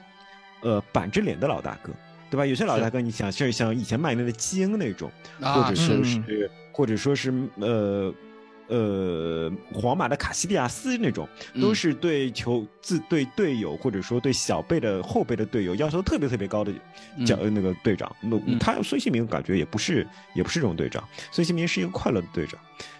[0.61, 1.91] 呃，板着脸的老大哥，
[2.29, 2.45] 对吧？
[2.45, 8.13] 有些老大哥，你想是像以前曼联的基恩那种，或者说是，或者说是，呃。
[8.69, 11.27] 呃，皇马的卡西利亚斯那种，
[11.61, 16.71] 都是对球自对队友或者说对小辈的后辈的队友要求特别特别高的，
[17.25, 18.15] 叫那个队长。
[18.21, 22.57] 那他孙兴民感觉也不是也不是这种队长，孙兴民是一个快乐的队长，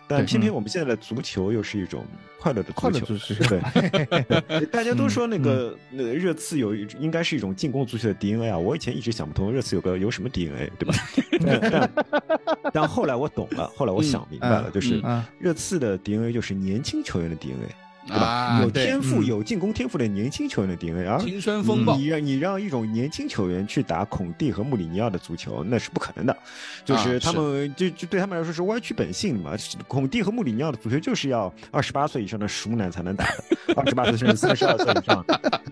[0.08, 2.06] 但偏偏我们现在的足球又是一种
[2.40, 3.06] 快乐的足球。
[3.48, 10.96] 对，大家都说那个那热刺有应该是一种进攻足球的 DNA 啊，我以前一直想不通热刺有个有什么 DNA，对吧？
[11.72, 15.02] 但但后来我懂了，后来我想明白了，就是
[15.40, 15.54] 热。
[15.54, 17.70] 刺的 DNA 就是年轻球员的 DNA。
[18.06, 18.60] 对吧？
[18.62, 26.36] 有天赋、有进攻天赋的年轻球员的 DNA，而青春风暴，你让你让一种年轻球员去打孔蒂和穆里尼奥的足球，那是不可能的。
[26.84, 29.54] 就是他们就就对他们来说是歪曲本性嘛。
[29.88, 33.44] 孔蒂和穆里尼奥的足球就是要二十八岁以上的熟男才能打的，
[33.76, 35.26] 二十八岁甚至三十二岁以上，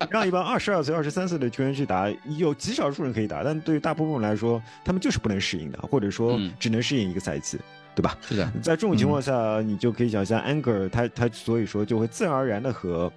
[0.10, 7.60] 让一帮二十二岁、二十三岁的球员去打，有极少数人可以打，但对于大部分人来说，他们就是不能适应的，或者说只能适应一个赛季。
[7.94, 8.18] 对吧？
[8.22, 13.12] 是的，在这种情况下，你就可以想象 Anger 他他所以说就会自然而然的和，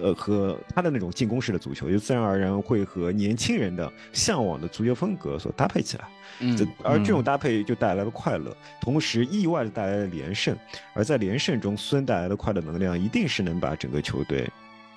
[0.00, 6.04] 呃和他的那种进攻式的足球，就自然而然会和年轻人的向往的足球风格所搭配起来。
[6.38, 10.56] 嗯，而这种搭配就带来了快乐，同时意外的带来了连胜。
[10.94, 14.48] 而在连胜中，孙带来的快乐能量一定是能把整个球队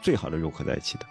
[0.01, 1.05] 最好的融合在一起的。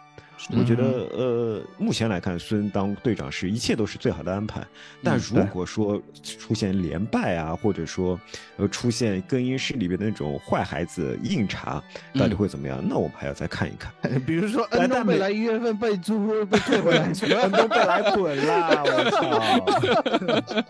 [0.51, 0.85] 我觉得，
[1.17, 4.61] 呃，目前来看，孙当队长是一切都是最好的安排。
[5.03, 8.19] 但如果说出现连败啊，或者说
[8.57, 11.83] 呃出现更衣室里边的那种坏孩子硬茬，
[12.15, 12.83] 到底会怎么样？
[12.87, 13.93] 那我们还要再看一看。
[14.27, 17.05] 比如说，恩东贝莱一月份被租被退回来，
[17.41, 18.83] 恩东贝莱滚啦！
[18.85, 20.63] 我操！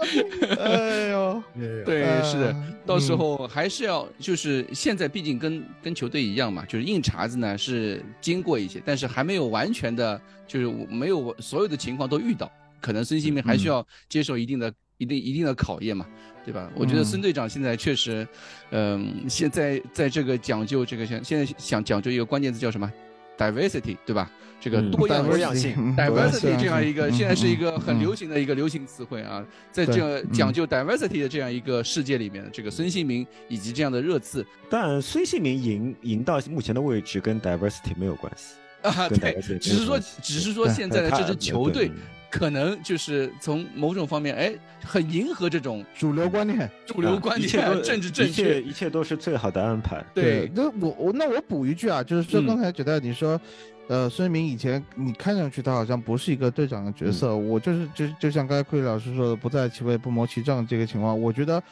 [0.62, 1.42] 哎呦，
[1.84, 2.54] 对，是的，
[2.84, 9.72] 到时候还是要就是现在，毕竟跟跟球队一样嘛，就是硬茬子呢是经过一些，但是还没有完。
[9.72, 12.50] 全的，就是没有所有的情况都遇到，
[12.80, 16.06] 可能孙兴民还需要接受一定的、一定、一定的考验嘛，
[16.44, 16.70] 对吧？
[16.74, 18.26] 我觉得孙队长现在确实，
[18.70, 22.90] 嗯，现在在这个讲究这个现现在想讲究一个关键字叫什么
[23.38, 24.30] ？diversity，对吧？
[24.60, 38.54] 这个多样性，diversity 这样一个现在是一个很流行的一个流行词汇啊，在这讲究 diversity 的这样一个世界里面，这个孙兴民以及这样的热刺，但孙兴民赢赢到目前的位置跟 diversity 没有关系。
[38.88, 41.90] 啊，对，只是说，只是说，现在的这支球队，
[42.30, 44.52] 可能就是从某种方面，哎，
[44.84, 47.50] 很迎合这种主流观念，主流观念，
[47.82, 50.04] 政治正确，一切都是最好的安排。
[50.12, 53.40] 对，那我我那我补一句啊，就是说刚才觉得你说，
[53.88, 61.62] 呃，孙明以前你看上去他好像不是一个队长的角色，我就是就就像刚才库里老师说的，不在其位不谋其政这个情况，我觉得。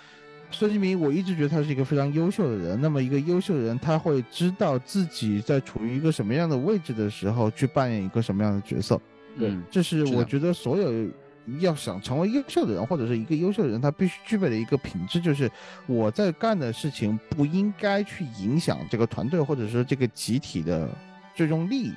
[0.52, 2.80] 孙兴明，我一直觉得他是一个非常优秀的人。
[2.80, 9.00] 那么，一个优秀的人，他会知道自己在处于一个什么样的位置的时候，去扮演一个什么样的角色。
[9.38, 11.08] 对，这是我觉得所有
[11.60, 15.50] 要想成为优秀的人，或者是一个优秀的人，他必须具备的一个品质，就是
[15.86, 20.88] 我在干的事情不应该去影响这个团队或者说这个集体的
[21.34, 21.92] 最终利益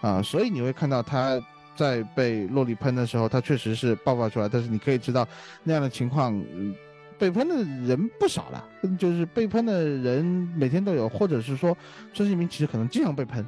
[0.00, 0.22] 啊。
[0.22, 1.40] 所以你会看到他
[1.74, 4.48] 在被洛里喷的时候，他确实是爆发出来。
[4.48, 5.26] 但是你可以知道
[5.64, 6.40] 那样的情况。
[7.18, 7.56] 被喷的
[7.86, 8.64] 人不少了，
[8.98, 10.24] 就是被喷的人
[10.56, 11.76] 每天都有，或者是说
[12.12, 13.44] 孙兴民其实可能经常被喷，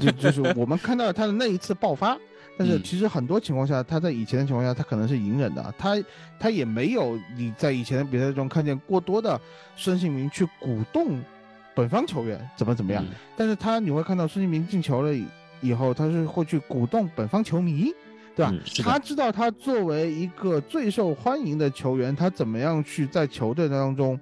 [0.00, 2.16] 就就是我们看到他的那一次爆发，
[2.56, 5.96] 但是其实很多情况下他在以前的情况下他可能是隐忍的，他
[6.38, 9.40] 他也没有你在以前的比赛中看见过多的
[9.76, 11.20] 孙兴民去鼓动
[11.74, 13.04] 本方球员怎么怎么样，
[13.36, 15.14] 但是他你会看到孙兴民进球了
[15.60, 17.92] 以后，他是会去鼓动本方球迷。
[18.36, 18.52] 对吧？
[18.82, 24.18] 他知道他作为一个最受欢迎的球员，他怎么样去在球队当中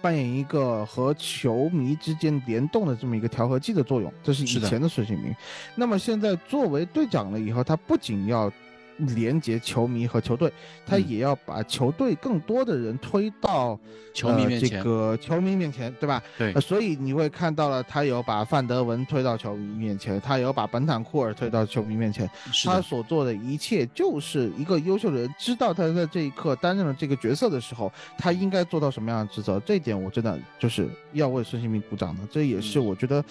[0.00, 4.12] 扮演一个和球迷之间联动的这么一个调和剂的作用？
[4.22, 5.34] 这是以前的孙兴民。
[5.74, 8.52] 那么现在作为队长了以后，他不仅要。
[8.98, 10.52] 连接球迷和球队，
[10.84, 13.78] 他也要把球队更多的人推到
[14.12, 16.22] 球迷面前，这个球迷面前，对吧？
[16.36, 22.28] 对，所以你会看到了，他有把范德文推到球迷面前，他有把本坦库尔推到球迷面前，
[22.64, 29.60] 他所做的一切就是一个优秀的人知道他在这一刻担任了这个角色的时候，他应该做到什么样的职责。
[29.64, 32.22] 这一点我真的就是要为孙兴民鼓掌的。
[32.30, 33.24] 这也是我觉得，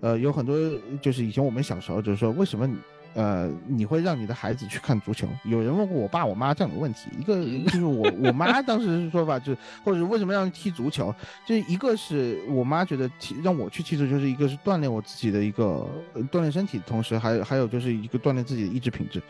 [0.00, 0.56] 呃，有很多
[1.00, 2.76] 就是以前我们小时候就是说，为什么你。
[3.14, 5.28] 呃，你会让你的孩子去看足球？
[5.44, 7.36] 有人问过我爸我妈这样的问题，一个
[7.70, 11.14] 就是我我妈当时是说吧就是，或者为什么让踢足球？
[11.46, 15.88] 就一个是我妈觉得踢让我去踢足球，是一个是锻炼我自己的一个
[16.30, 19.22] 锻炼身体的，同时还还有就是一个锻炼自己的意志品质，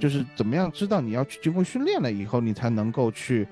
[0.00, 3.46] 就是怎么样知道你要去经过训练了以后，你才能够去。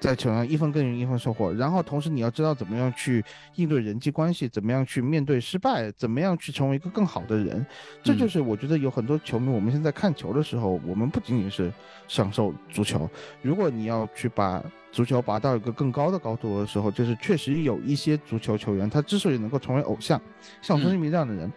[0.00, 3.24] 在球上一分耕耘一分收获，然后同时你要知道怎么样去
[3.54, 7.64] 应对人际关系，怎么样去面对失败，怎么样去成为一个更好的人。
[8.02, 11.72] 这就是我觉得有很多球迷，我们现在看球的时候，我们不仅仅是
[12.06, 13.08] 享受足球。
[13.40, 20.20] 如果你要去把足球拔到一个更高的高度的时候，就是确实有一些足球球员，他之所以能够成为偶像，
[20.60, 21.50] 像孙兴民这样的人，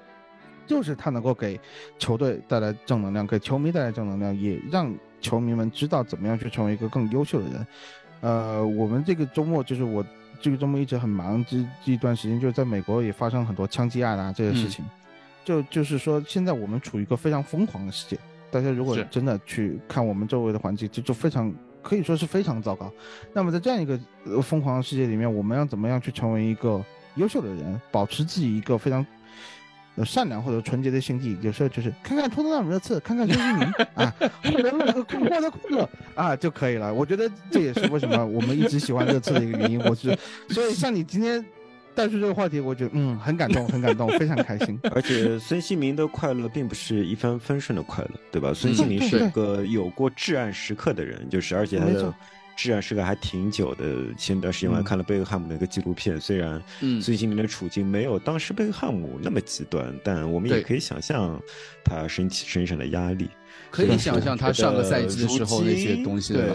[0.65, 1.59] 就是他能够给
[1.99, 7.67] 球队带来正能量，给球迷带来正能量，也让球迷们知道怎么样去成为一个更优秀的人。
[8.21, 10.05] 呃，我们这个周末就是我
[10.41, 14.85] 这个周末一直很忙，这这一段时间就是在美国也发生很多枪击案啊这些事情，
[15.45, 18.17] 就就是说现在我们处于一个非常疯狂的世界，
[18.49, 22.91] 大家如果真的去看我们周围的环境，就就非常可以说是非常糟糕。
[23.33, 23.99] 那么在这样一个
[24.41, 26.83] 疯狂的世界里面，我们要怎么样去成为一个
[27.15, 29.05] 优秀的人，保持自己一个非常。
[30.05, 36.93] 善良或者纯洁的心地，有时候就是看看托特纳姆热刺，看看孙兴民 啊，或者乐个获得快乐啊就可以了。
[36.93, 39.79] 我觉得这也是为什么我们一直喜欢热刺的一个原因。
[39.81, 40.17] 我是
[40.49, 41.43] 所以像你今天
[41.95, 44.79] 带出这个话题，我觉得嗯很感动，很感动，非常开心。
[44.93, 48.53] 而且孙兴民的快乐并不是一帆风顺的快乐，对吧？
[48.53, 52.13] 孙兴民是个有过至暗时刻的人，就是而且他的。
[52.57, 53.85] 质然是个还挺久的。
[54.17, 56.61] 前段时间我还看了贝克汉姆的一个纪录片，虽然
[56.99, 61.39] 孙兴民的处境没有当时贝克汉姆那么极端，但我们也可以想象
[61.83, 63.29] 他身体身上的压力。
[63.69, 66.49] 可以想象他上个赛季的时候那些东西，对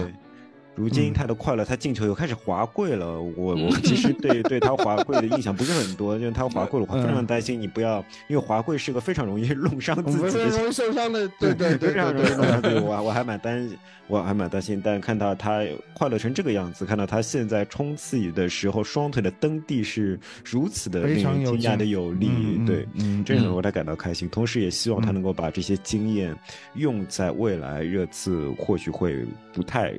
[0.74, 3.20] 如今他的快乐，他进球又开始滑跪了。
[3.20, 7.98] 我我其实对对他滑跪的印象不是很多，因为他滑跪了，我非常担心你不要，
[8.28, 12.80] 因为滑跪是个非常容易弄伤自己、容易受伤的， 对对对，非常容易弄伤对。
[12.80, 13.70] 我我还蛮担，
[14.08, 14.80] 我还蛮担心。
[14.82, 15.62] 但看到他
[15.92, 22.30] 快乐成这个样子，看到他现在冲刺的时候双腿的蹬地是如此的令人惊讶的有力，
[22.66, 22.88] 对，
[23.24, 24.28] 真的为他感到开心。
[24.28, 26.34] 同时也希望他能够把这些经验
[26.74, 29.92] 用在未来热刺，或许会不太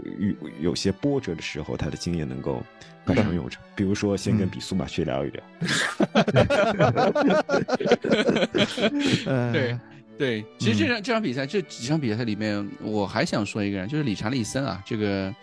[0.60, 0.63] 有。
[0.64, 2.64] 有些波折的时候，他的经验能够
[3.06, 3.62] 派上用场。
[3.76, 5.44] 比如说，先跟比苏马去聊一聊。
[9.52, 9.78] 对
[10.16, 14.82] 对，其实这场这场比赛，这几场比赛里面，我还想说一个人，就是理查利森啊。
[14.86, 15.34] 这个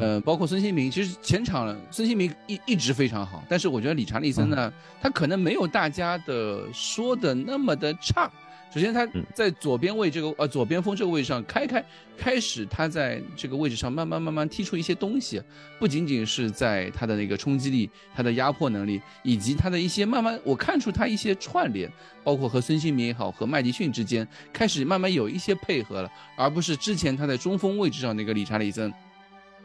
[0.00, 8.28] 呃，包括孙兴民，其实前场孙兴民一一直非常好，但是我觉得理查利森呢，他可能没有大家的说的那么的差。
[8.74, 11.84] 首先，他在左边位这个呃左边锋这个位置上开开
[12.18, 15.40] 开始，他在这个位置上慢慢慢慢踢出一些东西，
[15.78, 21.88] 不仅仅是在他的那个冲击力、他的压迫能力，以及他的一些慢慢，我看出他一些串联，
[22.24, 28.92] 包括和孙兴民也好，和麦迪逊之间开始慢慢有一些配合了，而不是之前他在中锋位置上那个理查利森，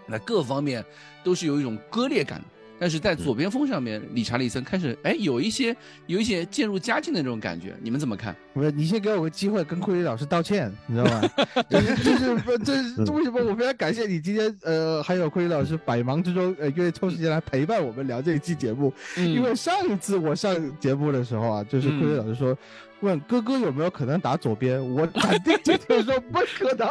[0.06, 0.86] 那各方面
[1.24, 2.40] 都是有一种割裂感。
[2.80, 5.76] 但是在左边锋上面，理查利森开始哎有一些
[6.08, 8.36] 有一些渐入佳境的那种感觉，你们怎么看？
[8.54, 11.30] 不是，你先给我个机会跟库里老师道歉，你知道吗？
[11.70, 12.74] 就是就是这
[13.14, 22.58] 为什么我非常感谢你今天呃还有库里老师百忙之中呃愿意抽时间来陪伴我们聊这一期节目，因为上一次我上节目的时候啊，就是库里老师说。
[23.02, 24.80] 问哥哥有没有可能打左边？
[24.94, 26.90] 我肯定今天说不可能，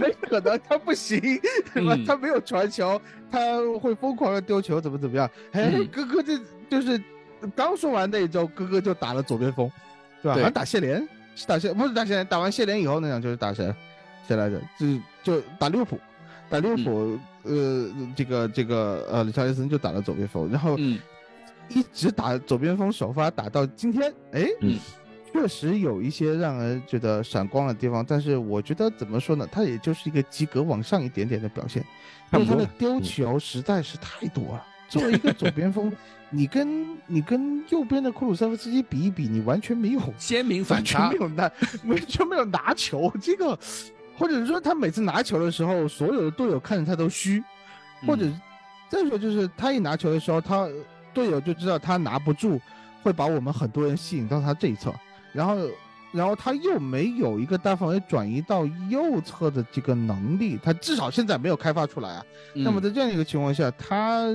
[0.00, 1.20] 没可能，他不行，
[1.74, 1.96] 对吧？
[2.06, 3.00] 他没有传球，
[3.30, 3.38] 他
[3.78, 5.30] 会疯狂的丢球，怎么怎么样？
[5.52, 6.38] 哎，哥哥这
[6.70, 6.98] 就是
[7.54, 9.70] 刚说完那一周，哥哥就打了左边锋，
[10.22, 10.34] 对吧？
[10.34, 13.72] 好像打谢联，是打谢不是打谢联，打完谢联以后那场就是打谁？
[14.26, 14.60] 谁来着？
[14.78, 14.86] 就
[15.22, 15.98] 就打利物浦，
[16.48, 20.78] 打利物浦，呃，这个这个呃，理查利森就打了左边锋，然后
[21.68, 24.48] 一直打左边锋首发打到今天，哎。
[25.32, 29.48] 确实有一些让人觉得闪光的地方，但是我觉得怎么说呢？
[29.50, 31.84] 他也就是一个及格往上一点点的表现，
[32.32, 34.66] 因为他的丢球实在是太多了。
[34.88, 35.92] 作为一个左边锋，
[36.30, 41.50] 你跟你跟右边的库鲁塞夫斯基比一比，你完全没有 鲜明反差，没有拿，
[41.84, 43.12] 完全没有拿球。
[43.22, 43.56] 这个，
[44.18, 47.40] 或者说他每次拿球的时候，所有的队友看着他都虚，
[48.04, 48.26] 或者
[48.88, 50.68] 再说就是他一拿球的时候，他
[51.14, 52.60] 队友就知道他拿不住，
[53.04, 54.92] 会把我们很多人吸引到他这一侧。
[55.32, 55.56] 然后，
[56.12, 62.24] 然后他又没有一个大范围转移到右侧的这个能力，他至少现在没有开发出来啊。
[62.52, 64.28] 那么在这样一个情况下，他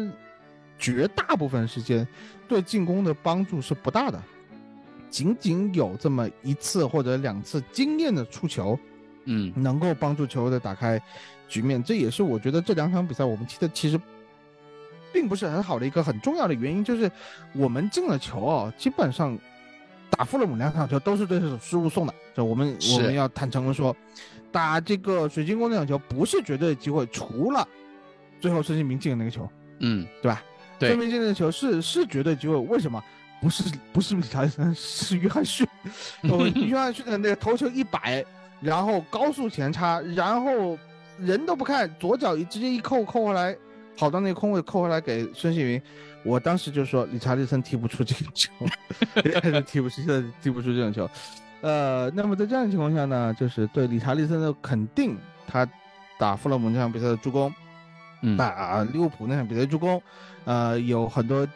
[0.79, 2.07] 绝大部分时间
[2.47, 4.23] 对进攻的帮助是不大的，
[5.09, 8.79] 仅仅有这么一次或者两次经验的出球，
[9.25, 11.01] 嗯，能够帮助球队打开
[11.49, 11.83] 局面。
[11.83, 13.99] 这也是我觉得这两场比赛我们踢的其实
[15.11, 17.11] 并不是很好的一个很重要的原因，就是
[17.53, 19.37] 我们进了球啊，基本上。
[20.09, 23.95] 打富勒姆两场球都是对手失误送的，这我们我们要坦诚的说，
[24.51, 27.67] 打这个水晶宫那场球不是绝对的机会，除了
[28.39, 29.49] 最后孙兴民进的那个球，
[29.79, 30.41] 嗯，对吧？
[30.79, 33.03] 对，孙兴民进的球是是绝对机会，为什么？
[33.41, 35.67] 不是不是理查利森，是约翰逊，
[36.55, 38.25] 约翰逊的那个头球一摆，
[38.61, 40.77] 然后高速前插，然后
[41.19, 43.55] 人都不看，左脚一直接一扣扣回来，
[43.97, 45.81] 跑到那个空位扣回来给孙兴民。
[46.25, 48.51] 我当时就说，理查利森踢不出这个球，
[49.65, 51.07] 踢不出，现在踢不出这种球。
[51.61, 55.15] 呃，那么在这样的情况下呢，就是对理查利森的肯定，
[55.47, 55.67] 他
[56.19, 57.53] 打富勒姆那场比赛的助攻，
[58.37, 60.01] 打利物浦那场比赛助攻，
[60.45, 61.47] 呃，有很多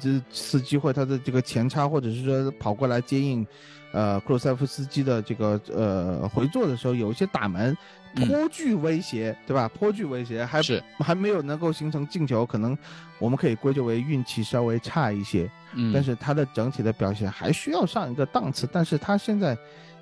[0.00, 3.46] 这次机会，他的这个前插或者是说跑过来接应，
[3.92, 7.76] 呃，库鲁塞夫斯基的这个呃回做的时候，有一些打门。
[8.14, 9.68] 颇具威胁，对吧？
[9.68, 12.76] 颇具威胁，还是还没有能够形成进球，可能
[13.18, 15.50] 我们可以归咎为运气稍微差一些。
[15.74, 18.68] 嗯，但是他的整体的表现还需要上一个档次。
[18.72, 19.56] 但是他现在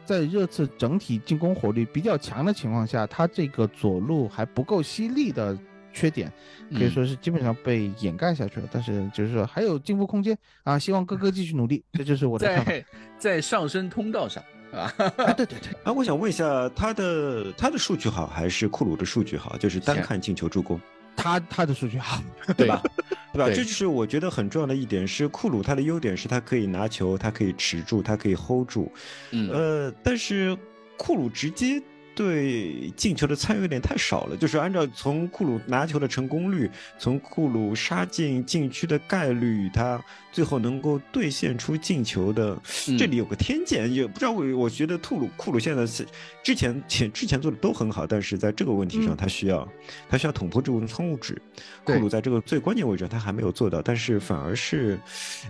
[0.04, 5.58] 在热刺整体进攻火力比较强的情况下，他这个左路还不够犀利的
[5.92, 6.30] 缺点，
[6.72, 8.68] 可以说是基本上被掩盖下去了。
[8.70, 10.78] 但是就是说还有进步空间啊！
[10.78, 12.70] 希望哥哥继续努力，这就是我的看法。
[12.70, 12.84] 在
[13.18, 14.42] 在上升通道上。
[14.72, 14.92] 啊，
[15.36, 19.56] 对对对，啊，我想问一下，他的他的数据好还是库鲁的数据好？
[19.58, 20.80] 就是单看进球助攻，
[21.16, 22.22] 他他的数据好，
[22.56, 22.82] 对吧？
[23.32, 23.48] 对吧？
[23.54, 28.90] 这就是我觉得很重要的一点，是库鲁他的优点是他可以拿球，他可以持住，他可以 hold 住，
[29.30, 30.56] 嗯，呃，但是
[30.96, 31.82] 库鲁直接
[32.14, 34.36] 对进球的参与有点太少了。
[34.36, 42.58] 就是按照从库鲁拿球的成功率，从库鲁杀进禁区的概率，他最后能够兑现出进球的，
[42.88, 46.06] 嗯这里有个天见，也不知道我我觉得库鲁库鲁现在是
[46.42, 49.68] 之前前之前做的都很好，但是在这个问题上，嗯他需要
[50.08, 51.40] 他需要捅破这层窗户纸。
[51.84, 54.98] 库鲁在这个最关键位置他还没有做到，但是反而是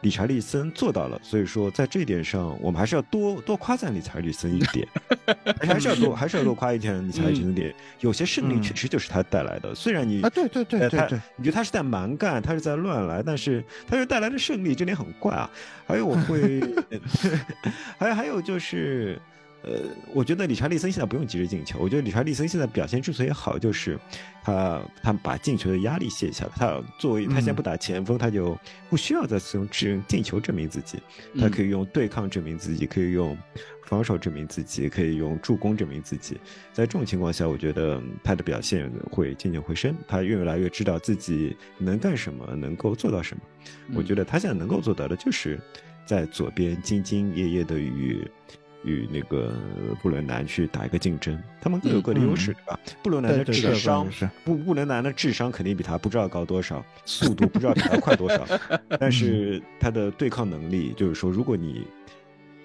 [0.01, 1.21] 理查利森做到了。
[1.23, 4.89] 所以说在这一点上，我们还是要多多夸赞理查利森一点，
[5.61, 7.75] 还是要多还是要多夸一点理查利森一点。
[8.01, 15.51] 有些胜利嗯确实就是他带来的，虽然你啊，对对对对对，你觉得他是在蛮干，他是在乱来，但是他是带来的胜利，这点很怪啊。
[15.87, 16.61] 还有我会，
[17.99, 19.21] 还有还有就是，
[19.65, 19.81] 呃，
[20.13, 23.99] 我觉得理查利森现在不用急着进球，我觉得理查利森现在表现之所以好，就是
[24.43, 28.59] 他他把进球的压力卸下了，他作为他现在嗯不打前锋，他就
[28.91, 30.99] 不需要再用只进球证明自己，
[31.39, 33.39] 他可以用对抗证明自己，可以用
[33.85, 36.37] 防守证明自己，可以用助攻证明自己。
[36.73, 43.43] 在这种情况下，我觉得他的表现会渐渐回升，他越来越知道自己能干什么，能够做到什么。
[43.95, 45.61] 我觉得他现在能够做到的，就是
[46.05, 48.29] 在左边兢兢业业的与
[48.85, 49.55] 与那个
[50.03, 52.81] 布伦南去打一个竞争，他们各有各的优势，对吧？
[53.03, 54.09] 布伦南的智商
[54.45, 58.47] 布布伦南的智商肯定比他不知道高多少，速度不知道比他快多少，
[59.01, 61.87] 但是他的对抗能力，就是说，如果你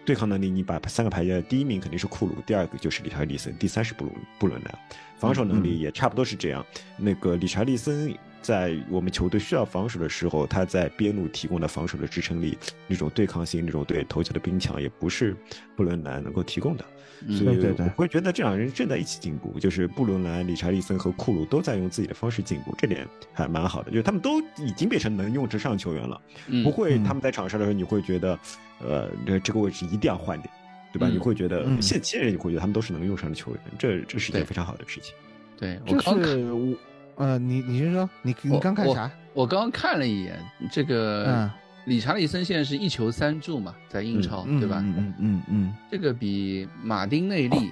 [0.05, 4.74] 对抗能力，你把三个排在第一名肯定是库鲁，第二个就是理查利森，第三是布鲁布伦南。
[5.18, 6.63] 防守能力也差不多是这样。
[6.95, 12.57] 那个理查利森在我们球队需要防守的时候，他在边路提供的防守的支撑力、
[12.88, 15.35] 那种对抗性、那种对头球的兵强，也不是
[15.75, 16.85] 布伦南能够提供的。
[17.27, 23.89] 嗯所以对对对我会觉得这两人正在一起进步，就是布伦南、理查利森和库鲁都在用自己的方式进步，这点还蛮好的。
[23.89, 28.39] 就是他们都已经变成能用之上球员了，嗯不会嗯他们在场上的时候你会觉得，
[28.79, 30.51] 呃，这这个位置一定要换掉，
[30.93, 31.07] 对吧？
[31.09, 35.15] 嗯你会觉得嗯现现在你会觉得他们都是能用上的球员，这这是一件非常好的事情。
[35.57, 36.77] 对我就刚看是我，
[37.18, 39.11] 呃，你你先说，你你刚看啥？
[39.34, 40.39] 我刚刚看了一眼
[40.72, 41.51] 这个嗯，
[41.86, 44.78] 理查利森现在是一球三助嘛，在英超、嗯对吧？
[44.84, 47.72] 嗯嗯嗯嗯这个比马丁内利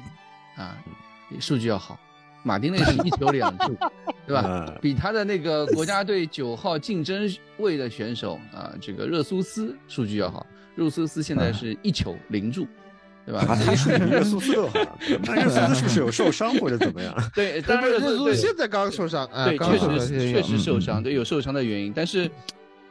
[0.55, 0.77] 啊
[1.39, 1.99] 数据要好，
[2.43, 3.75] 马丁内利一球两助，
[4.27, 4.43] 对吧？
[4.45, 7.27] 嗯比他的那个国家队九号竞争
[7.57, 10.45] 位的选手啊，这个热苏斯数据要好。
[10.75, 12.67] 热苏斯现在是一球零助，
[13.25, 13.39] 对吧？
[13.49, 14.69] 啊，他属于热苏斯热
[15.25, 17.13] 苏斯是不是有受伤或者怎么样？
[17.33, 22.29] 对，嗯， 当然热热苏苏对现在刚刚受伤，啊，对，确实确实受伤，嗯对，有受伤的原因，但是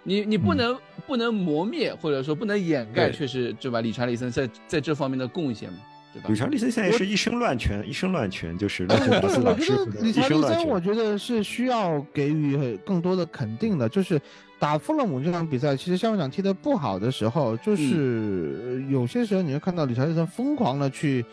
[0.02, 3.80] 你你不嗯能不能磨灭或者说不能掩盖，确实对吧？
[3.80, 5.78] 理查利森在在这方面的贡献嘛，
[6.14, 6.36] 对吧理？
[6.36, 10.80] 查利森现在是一身乱拳，一身乱拳，就是乱拳打对，死我觉得老师理查利森，我。
[10.84, 13.88] 觉得是需要给予更多的肯定的。
[13.88, 14.20] 就是
[14.58, 21.24] 打富勒姆这场比赛，其实下半场踢得不好的时候，就是呃有些时候你会看到理查利森疯狂的去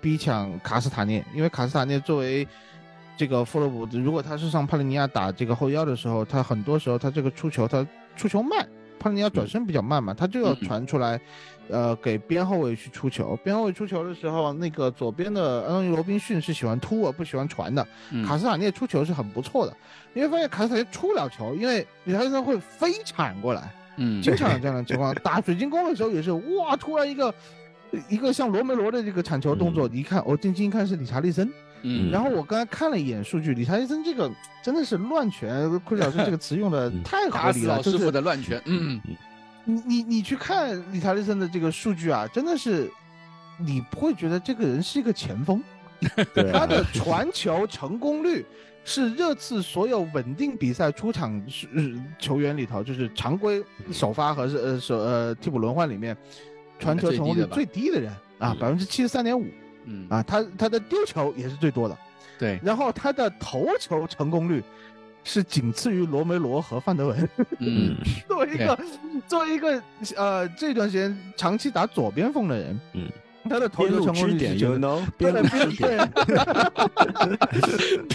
[0.00, 2.48] 逼抢卡斯塔涅，因为卡斯塔涅作为
[3.14, 8.66] 这个富勒姆，如果他是上帕利尼亚打这个后腰的时候，他很多时候他这个出球他出球慢，
[8.98, 11.20] 帕利尼亚转身比较慢嘛，他就要嗯传出来。
[11.70, 17.88] 呃，给边后卫去出球，边后卫出球的时候，那个左边的安东尼罗宾逊是喜欢突而不喜欢传的。
[18.10, 19.74] 嗯卡斯塔涅出球是很不错的，
[20.12, 25.14] 你会发现卡斯塔涅出不了球，因为理查利森会飞铲过来，嗯，经常有这样的情况。
[25.24, 27.34] 打水晶宫的时候也是，哇，突然一个
[28.10, 31.50] 一个像罗梅罗的这个铲球动作，你一看，我定睛一看是理查利森。
[31.84, 34.30] 嗯，然后我刚才看了一眼数据，理查利森这个
[34.62, 37.02] 真的是乱拳，库里老师这个词用的嗯。
[37.02, 39.00] 太合理了，就是老师傅的乱拳，嗯，
[39.64, 42.90] 你你你去看理查利森的这个数据啊，真的是
[43.58, 45.62] 你不会觉得这个人是一个前锋。
[46.52, 48.44] 他的传球成功率
[48.84, 51.82] 是热刺所有稳定比赛出场是呃
[52.18, 56.14] 球员里头，就是常规首发和是呃首呃替补轮换里面
[56.78, 58.58] 传球成功率最低的人啊，嗯。
[58.58, 59.46] 百分之七十三点五
[59.84, 61.96] 嗯，啊，他他的丢球也是最多的，
[62.38, 64.62] 对，然后他的头球成功率
[65.22, 67.28] 是仅次于罗梅罗和范德文。
[67.60, 67.96] 嗯，
[68.28, 68.78] 作为一个
[69.26, 69.82] 作为一个
[70.16, 73.08] 呃这段时间长期打左边锋的人，嗯，
[73.48, 76.12] 他的头球成功支点，you 率是真的 know，对 边路支点。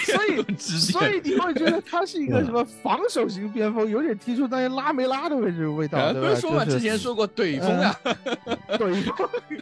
[0.06, 6.14] 所以所以你会觉得他是一个什么防守型边锋，有点踢出那些拉梅拉的位置味道？
[6.14, 7.96] 不是说嘛，之前说过怼风啊，
[8.78, 9.04] 对，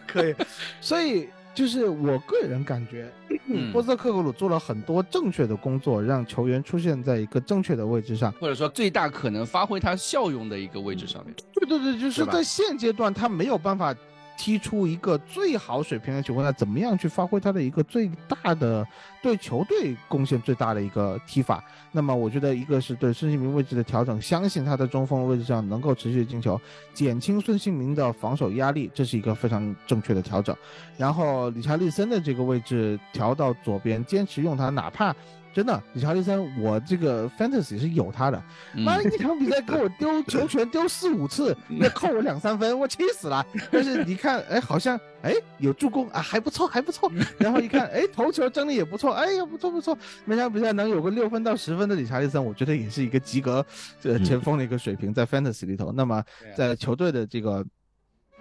[0.05, 0.36] 可以。
[0.82, 3.12] 所以就是我个人感觉，
[3.47, 3.72] 嗯。
[3.74, 8.32] 波斯特克格鲁做了很多正确的工作，让球员出现在一个正确的位置上。
[8.34, 13.95] 或者说最大可能发挥他效用的一个位置上面，对对对，就是在现阶段他没有办法
[14.38, 18.88] 踢出一个最好水平的情况下，怎么样去发挥他的一个最大的
[19.21, 21.63] 对球队贡献最大的一个踢法。
[21.91, 26.59] 那么我觉得一个是对孙兴民位置的调整，相信他在中锋位置上能够持续进球，
[26.93, 30.55] 减轻孙兴民的防守压力，这是一个非常正确的调整。
[30.95, 35.15] 然后理查利森的这个位置调到左边，坚持用他，哪怕。
[35.58, 38.39] 真的，理查利森，我这个 fantasy 是有他的。
[38.76, 43.43] 妈，一场比赛给我丢球权丢四五次，那扣我两三分，我气死了。
[43.72, 47.12] 但是你看，哎，好像哎有助攻啊，还不错，还不错。
[47.39, 49.97] 然后一看，哎，头球争的也不错，哎呀，不错不错。
[50.26, 53.66] 每场比赛能有个六分到十分的理查利森，我觉得也是一个及格
[53.99, 55.91] 这前锋的一个水平，在 fantasy 里头。
[55.91, 56.24] 那么
[56.55, 57.66] 在球队的这个。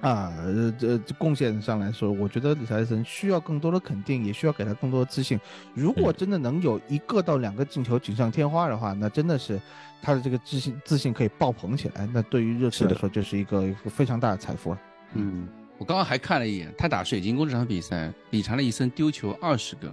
[0.03, 0.31] 啊，
[0.79, 5.41] 这贡献上来说，我觉得理查利森需要更多的肯定，也需要给他更多的自信。
[5.75, 9.59] 如果真的能有一个到两个进球锦上添花的话，那真的是
[10.03, 12.07] 他的这个自信自信可以爆棚起来。
[12.13, 14.81] 那对于热刺来说，就是一个非常大的财富了。
[15.15, 19.91] 嗯，我刚刚还看了一眼，他打水晶宫这场比赛，理查利森丢球二十个，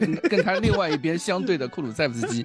[0.00, 2.44] 跟跟他另外一边相对的库鲁塞夫斯基。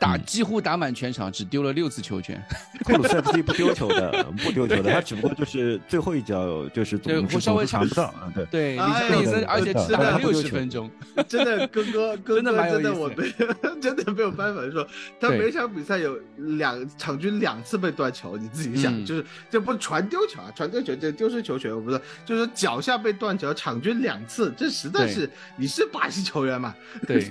[0.00, 2.42] 打几乎打满全场，只丢了六次球权。
[2.82, 8.14] 库鲁塞夫斯基不丢球的， 不丢球的，他只不过就是最后一脚就是总是，稍微抢不到。
[8.34, 10.90] 对对，理查利森，而且吃了六十分钟。
[11.28, 13.30] 真的，哥哥，哥哥，真的，我没
[13.78, 14.86] 真的没有办法说，
[15.20, 26.74] 他每场比赛有两场均两次被断球，你自己想，就是这不传丢球啊，传丢球就丢失球权，我不是，就是脚下被断球，场均两次，这实在是你是巴西球员嘛？
[27.06, 27.28] 对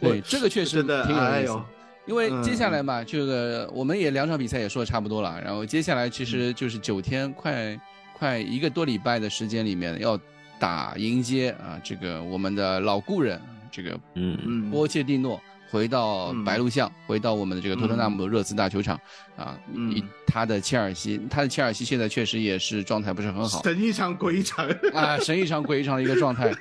[0.00, 1.62] 对，这个确实的，哎呦。
[2.08, 7.78] 因为接下来嘛，这个我们也两场比赛也说的差不多了，然后接下来其实就是九天，快
[8.14, 10.18] 快一个多礼拜的时间里面要
[10.58, 13.38] 打迎接啊，这个我们的老故人，
[13.70, 14.70] 这个嗯嗯。
[14.70, 15.38] 波切蒂诺。
[15.70, 18.98] 回到白鹿巷，回到我们的这个托特纳姆热刺大球场
[19.36, 24.66] 啊，以他的切尔西，他的切尔西现在确实也是状态不是很好，神一场鬼一场。
[24.94, 26.52] 啊，神一场鬼一场的一个状态，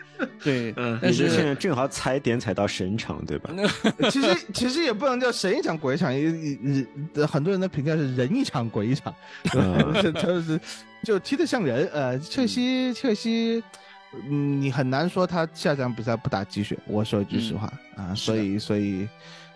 [0.43, 3.49] 对，但是现在正好踩点踩到神场，对吧？
[4.11, 6.31] 其实其实也不能叫神一场鬼一场，也
[7.13, 9.13] 也很多人的评价是人一场鬼一场，
[10.21, 10.59] 就是
[11.03, 13.63] 就踢得像人，呃，切尔西切尔西。
[14.29, 16.77] 嗯，你很难说他下场比赛不打鸡血。
[16.85, 19.07] 我说一句实话啊，所以所以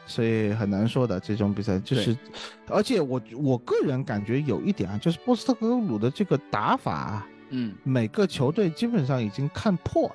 [0.05, 2.15] 所以很难说的这种比赛就是，
[2.67, 10.13] 而且我我个人感觉有一点啊，就是波斯特格鲁的这个打法，嗯，每个球队基本上已经看破，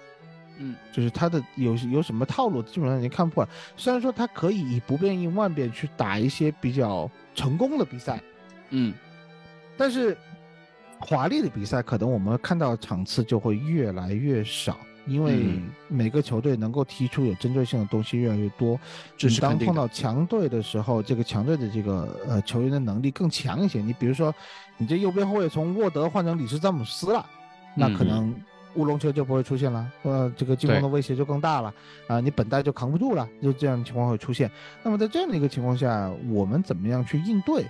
[0.58, 3.50] 嗯，就是他的有有什么套路，基本上已经看破了。
[3.76, 8.22] 虽然说他可以以不变应万变去打一些比较成功的比赛，
[8.70, 8.94] 嗯，
[9.76, 10.16] 但是。
[10.98, 14.76] 华丽的比赛，可能我们看到场次就会越来越少，
[15.06, 18.78] 因为每个球队能够踢出有针对性的东西越来越多。
[19.16, 23.80] 这是当碰到强队的时候，这个强队的这个呃球员的能力更强一些。
[23.80, 24.34] 你比如说，
[24.78, 27.24] 你这右边后卫从沃德换成里斯詹姆斯了，
[27.74, 28.34] 那可能
[28.74, 31.72] 乌龙球就不会出现了，呃，这个进攻的威胁就更大了
[32.08, 34.50] 啊，你本代就扛不住了，就这样的情况会出现。
[34.82, 37.64] 那么在这样的一个情况下，我们怎么样去应对？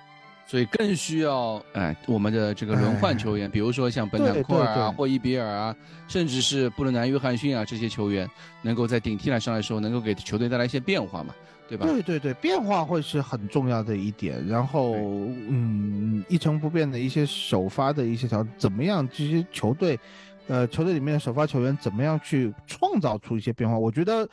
[0.46, 5.76] 所以更需要哎，我们的这个轮换球员，比如说像本坦库尔啊、霍伊比尔啊，
[6.06, 8.30] 甚至是布伦南·约翰逊啊这些球员，
[8.62, 11.34] 能够在顶替来上来时候，能够给球队带来一些变化嘛，
[11.68, 11.84] 对吧？
[11.86, 14.46] 对对对，变化会是很重要的一点。
[14.46, 14.94] 然后，
[15.48, 19.08] 嗯，一成不变的一些首发的一些条，怎么样？
[19.08, 19.98] 这些球队，
[20.46, 23.76] 呃，球队里面的首发球员怎么样去创造出一些变化？
[23.76, 24.28] 我觉得。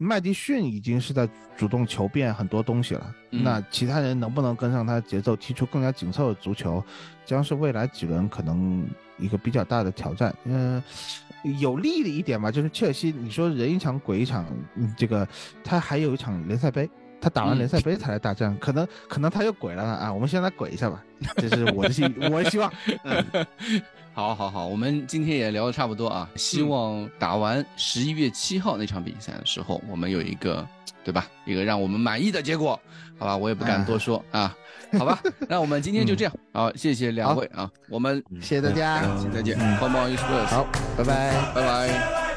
[0.00, 6.82] 麦迪逊已经是在主动求变很多东西了，那其他人能不能跟上他的节奏，踢出更加紧凑的足球，
[7.26, 8.88] 将是未来几轮可能
[9.18, 10.32] 一个比较大的挑战。
[10.44, 10.80] 嗯，
[11.58, 14.46] 有利的一点吧，就是切尔西，你说人一场鬼一场，
[14.96, 15.26] 这个
[15.64, 16.88] 他还有一场联赛杯，
[17.20, 20.12] 他打完联赛杯才来大战，可能可能他又鬼了呢啊！
[20.12, 21.02] 我们先来鬼一下吧，
[21.38, 22.72] 这是我的希 我的希望。
[24.18, 26.28] 好，好，好，我们今天也聊的差不多啊。
[26.34, 30.66] 希望打完十一月七号那场比赛的时候，我们有一个，
[31.04, 31.28] 对吧？
[31.44, 32.70] 一个让我们满意的结果，
[33.16, 33.36] 好吧？
[33.36, 34.52] 我也不敢多说啊，
[34.98, 35.22] 好吧？
[35.48, 39.86] 那我们今天就这样，好，谢谢两位啊，我们谢谢大家，再见，好，
[40.96, 42.27] 拜拜，拜拜。